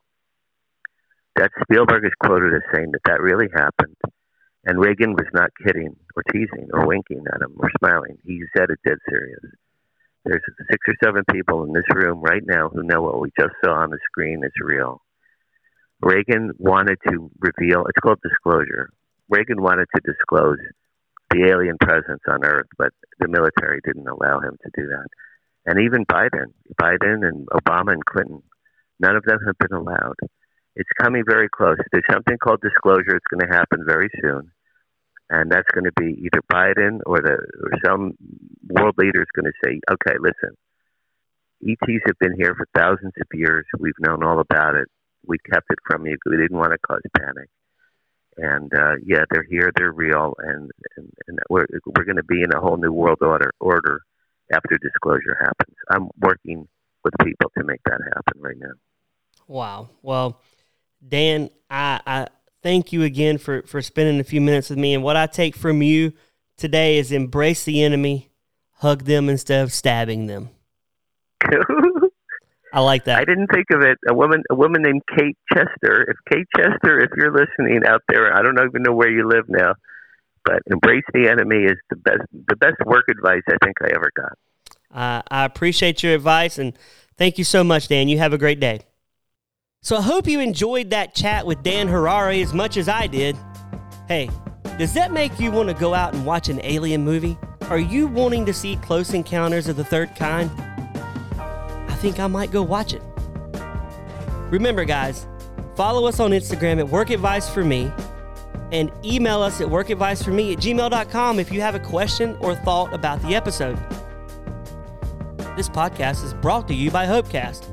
That 1.36 1.52
Spielberg 1.64 2.06
is 2.06 2.12
quoted 2.22 2.54
as 2.54 2.62
saying 2.74 2.92
that 2.92 3.02
that 3.06 3.22
really 3.22 3.48
happened. 3.54 3.96
And 4.66 4.80
Reagan 4.80 5.14
was 5.14 5.28
not 5.34 5.52
kidding 5.66 5.96
or 6.16 6.24
teasing 6.34 6.68
or 6.74 6.86
winking 6.86 7.24
at 7.34 7.42
him 7.42 7.56
or 7.58 7.70
smiling. 7.80 8.18
He 8.26 8.42
said 8.56 8.70
it 8.70 8.80
dead 8.86 8.98
serious. 9.10 9.40
There's 10.26 10.42
six 10.70 10.80
or 10.88 10.96
seven 11.02 11.24
people 11.32 11.64
in 11.64 11.72
this 11.72 11.88
room 11.96 12.22
right 12.22 12.44
now 12.46 12.68
who 12.68 12.84
know 12.84 13.02
what 13.02 13.22
we 13.22 13.30
just 13.40 13.54
saw 13.64 13.76
on 13.76 13.90
the 13.90 14.00
screen 14.12 14.42
is 14.44 14.52
real. 14.62 15.02
Reagan 16.02 16.52
wanted 16.58 16.98
to 17.08 17.32
reveal, 17.40 17.86
it's 17.86 18.00
called 18.04 18.20
disclosure. 18.22 18.90
Reagan 19.30 19.62
wanted 19.62 19.88
to 19.96 20.02
disclose 20.02 20.58
the 21.32 21.48
alien 21.50 21.78
presence 21.80 22.22
on 22.28 22.44
Earth, 22.44 22.68
but 22.78 22.90
the 23.20 23.28
military 23.28 23.80
didn't 23.86 24.08
allow 24.08 24.40
him 24.40 24.58
to 24.64 24.70
do 24.76 24.88
that. 24.88 25.08
And 25.70 25.82
even 25.82 26.04
Biden, 26.08 26.50
Biden 26.82 27.22
and 27.28 27.46
Obama 27.50 27.94
and 27.94 28.04
Clinton, 28.04 28.42
none 29.00 29.16
of 29.16 29.24
them 29.24 29.38
have 29.46 29.56
been 29.60 29.78
allowed. 29.78 30.16
It's 30.76 30.90
coming 31.00 31.24
very 31.30 31.48
close. 31.48 31.78
There's 31.92 32.10
something 32.10 32.38
called 32.40 32.62
disclosure. 32.62 33.16
It's 33.16 33.30
going 33.32 33.48
to 33.48 33.56
happen 33.56 33.86
very 33.86 34.10
soon, 34.20 34.52
and 35.30 35.52
that's 35.52 35.70
going 35.72 35.84
to 35.84 35.92
be 35.96 36.26
either 36.26 36.42
Biden 36.52 37.02
or 37.06 37.22
the 37.22 37.38
or 37.62 37.72
some 37.86 38.18
world 38.68 38.96
leader 38.98 39.22
is 39.22 39.30
going 39.36 39.46
to 39.46 39.60
say, 39.64 39.80
"Okay, 39.92 40.18
listen, 40.20 40.58
ETs 41.62 42.04
have 42.08 42.18
been 42.20 42.34
here 42.36 42.56
for 42.56 42.66
thousands 42.76 43.14
of 43.22 43.28
years. 43.36 43.68
We've 43.78 43.94
known 44.00 44.24
all 44.24 44.40
about 44.40 44.74
it. 44.74 44.88
We 45.28 45.38
kept 45.54 45.68
it 45.70 45.78
from 45.86 46.08
you. 46.08 46.18
We 46.26 46.38
didn't 46.38 46.58
want 46.58 46.72
to 46.72 46.80
cause 46.80 47.02
panic." 47.16 47.50
and 48.38 48.74
uh, 48.74 48.96
yeah, 49.06 49.24
they're 49.30 49.46
here, 49.50 49.72
they're 49.76 49.92
real, 49.92 50.34
and 50.40 50.72
and, 50.98 51.12
and 51.28 51.40
we're 51.48 51.68
we're 51.86 52.06
going 52.06 52.16
to 52.16 52.24
be 52.24 52.42
in 52.42 52.54
a 52.56 52.60
whole 52.60 52.78
new 52.78 52.92
world 52.92 53.20
order 53.22 53.52
order 53.60 54.02
after 54.54 54.78
disclosure 54.82 55.38
happens. 55.40 55.76
I'm 55.92 56.10
working 56.20 56.68
with 57.04 57.14
people 57.24 57.52
to 57.58 57.64
make 57.64 57.82
that 57.86 58.00
happen 58.14 58.42
right 58.42 58.58
now. 58.58 58.74
Wow. 59.48 59.90
Well, 60.02 60.42
Dan, 61.06 61.50
I, 61.70 62.02
I 62.06 62.28
thank 62.62 62.92
you 62.94 63.04
again 63.04 63.38
for, 63.38 63.64
for 63.64 63.82
spending 63.82 64.20
a 64.20 64.24
few 64.24 64.42
minutes 64.42 64.70
with 64.70 64.80
me. 64.80 64.94
And 64.94 65.04
what 65.04 65.16
I 65.16 65.28
take 65.28 65.56
from 65.56 65.82
you 65.82 66.14
today 66.58 66.98
is 66.98 67.12
embrace 67.12 67.64
the 67.64 67.84
enemy, 67.84 68.30
hug 68.74 69.06
them 69.06 69.30
instead 69.30 69.64
of 69.64 69.74
stabbing 69.74 70.28
them. 70.28 70.50
I 72.72 72.82
like 72.82 73.06
that. 73.06 73.20
I 73.20 73.26
didn't 73.26 73.48
think 73.48 73.68
of 73.72 73.82
it. 73.82 73.98
A 74.08 74.14
woman, 74.14 74.44
a 74.52 74.56
woman 74.56 74.84
named 74.84 75.02
Kate 75.18 75.38
Chester. 75.52 76.06
If 76.08 76.18
Kate 76.32 76.48
Chester, 76.56 77.00
if 77.00 77.10
you're 77.18 77.32
listening 77.32 77.82
out 77.88 78.04
there, 78.08 78.32
I 78.36 78.44
don't 78.44 78.60
even 78.60 78.84
know 78.84 78.94
where 78.94 79.10
you 79.10 79.28
live 79.28 79.46
now, 79.48 79.74
but 80.46 80.62
embrace 80.68 81.04
the 81.14 81.28
enemy 81.28 81.64
is 81.64 81.78
the 81.90 81.96
best, 81.96 82.22
the 82.48 82.56
best 82.56 82.78
work 82.86 83.06
advice 83.10 83.42
I 83.48 83.58
think 83.64 83.78
I 83.82 83.90
ever 83.96 84.12
got. 84.16 84.34
Uh, 84.92 85.22
I 85.30 85.46
appreciate 85.46 86.02
your 86.04 86.16
advice 86.16 86.58
and 86.58 86.78
thank 87.18 87.38
you 87.38 87.44
so 87.44 87.64
much, 87.64 87.88
Dan. 87.88 88.08
You 88.08 88.18
have 88.20 88.34
a 88.34 88.38
great 88.38 88.60
day. 88.60 88.82
So 89.82 89.96
I 89.96 90.02
hope 90.02 90.28
you 90.28 90.40
enjoyed 90.40 90.90
that 90.90 91.16
chat 91.16 91.46
with 91.46 91.64
Dan 91.64 91.88
Harary 91.88 92.44
as 92.44 92.54
much 92.54 92.76
as 92.76 92.90
I 92.90 93.08
did. 93.08 93.38
Hey, 94.08 94.30
does 94.78 94.94
that 94.94 95.12
make 95.12 95.40
you 95.40 95.52
want 95.52 95.70
to 95.70 95.76
go 95.76 95.94
out 95.94 96.14
and 96.14 96.26
watch 96.26 96.50
an 96.50 96.60
alien 96.64 97.04
movie? 97.04 97.38
Are 97.70 97.80
you 97.80 98.08
wanting 98.08 98.46
to 98.46 98.54
see 98.54 98.76
Close 98.78 99.14
Encounters 99.14 99.68
of 99.68 99.78
the 99.78 99.84
Third 99.84 100.16
Kind? 100.16 100.50
I 101.38 101.96
think 102.02 102.20
I 102.20 102.28
might 102.28 102.52
go 102.52 102.62
watch 102.62 102.94
it. 102.94 103.02
Remember, 104.50 104.84
guys, 104.84 105.28
follow 105.76 106.08
us 106.08 106.20
on 106.20 106.32
Instagram 106.32 106.80
at 106.80 106.90
Work 106.90 107.10
Advice 107.12 107.48
for 107.48 107.64
Me 107.64 107.92
and 108.72 108.92
email 109.04 109.42
us 109.42 109.62
at 109.62 109.68
workadviceforme 109.68 110.54
at 110.54 110.60
gmail.com 110.60 111.40
if 111.40 111.52
you 111.52 111.62
have 111.62 111.76
a 111.76 111.80
question 111.80 112.38
or 112.40 112.56
thought 112.56 112.94
about 112.94 113.22
the 113.22 113.36
episode. 113.36 113.78
This 115.56 115.70
podcast 115.70 116.24
is 116.24 116.34
brought 116.36 116.68
to 116.70 116.74
you 116.74 116.92
by 116.92 117.06
Hopecast. 117.06 117.68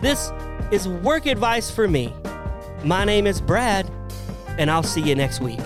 This 0.00 0.30
is 0.70 0.88
work 0.88 1.26
advice 1.26 1.70
for 1.70 1.86
me. 1.86 2.12
My 2.84 3.04
name 3.04 3.26
is 3.26 3.40
Brad, 3.40 3.90
and 4.58 4.70
I'll 4.70 4.82
see 4.82 5.00
you 5.00 5.14
next 5.14 5.40
week. 5.40 5.60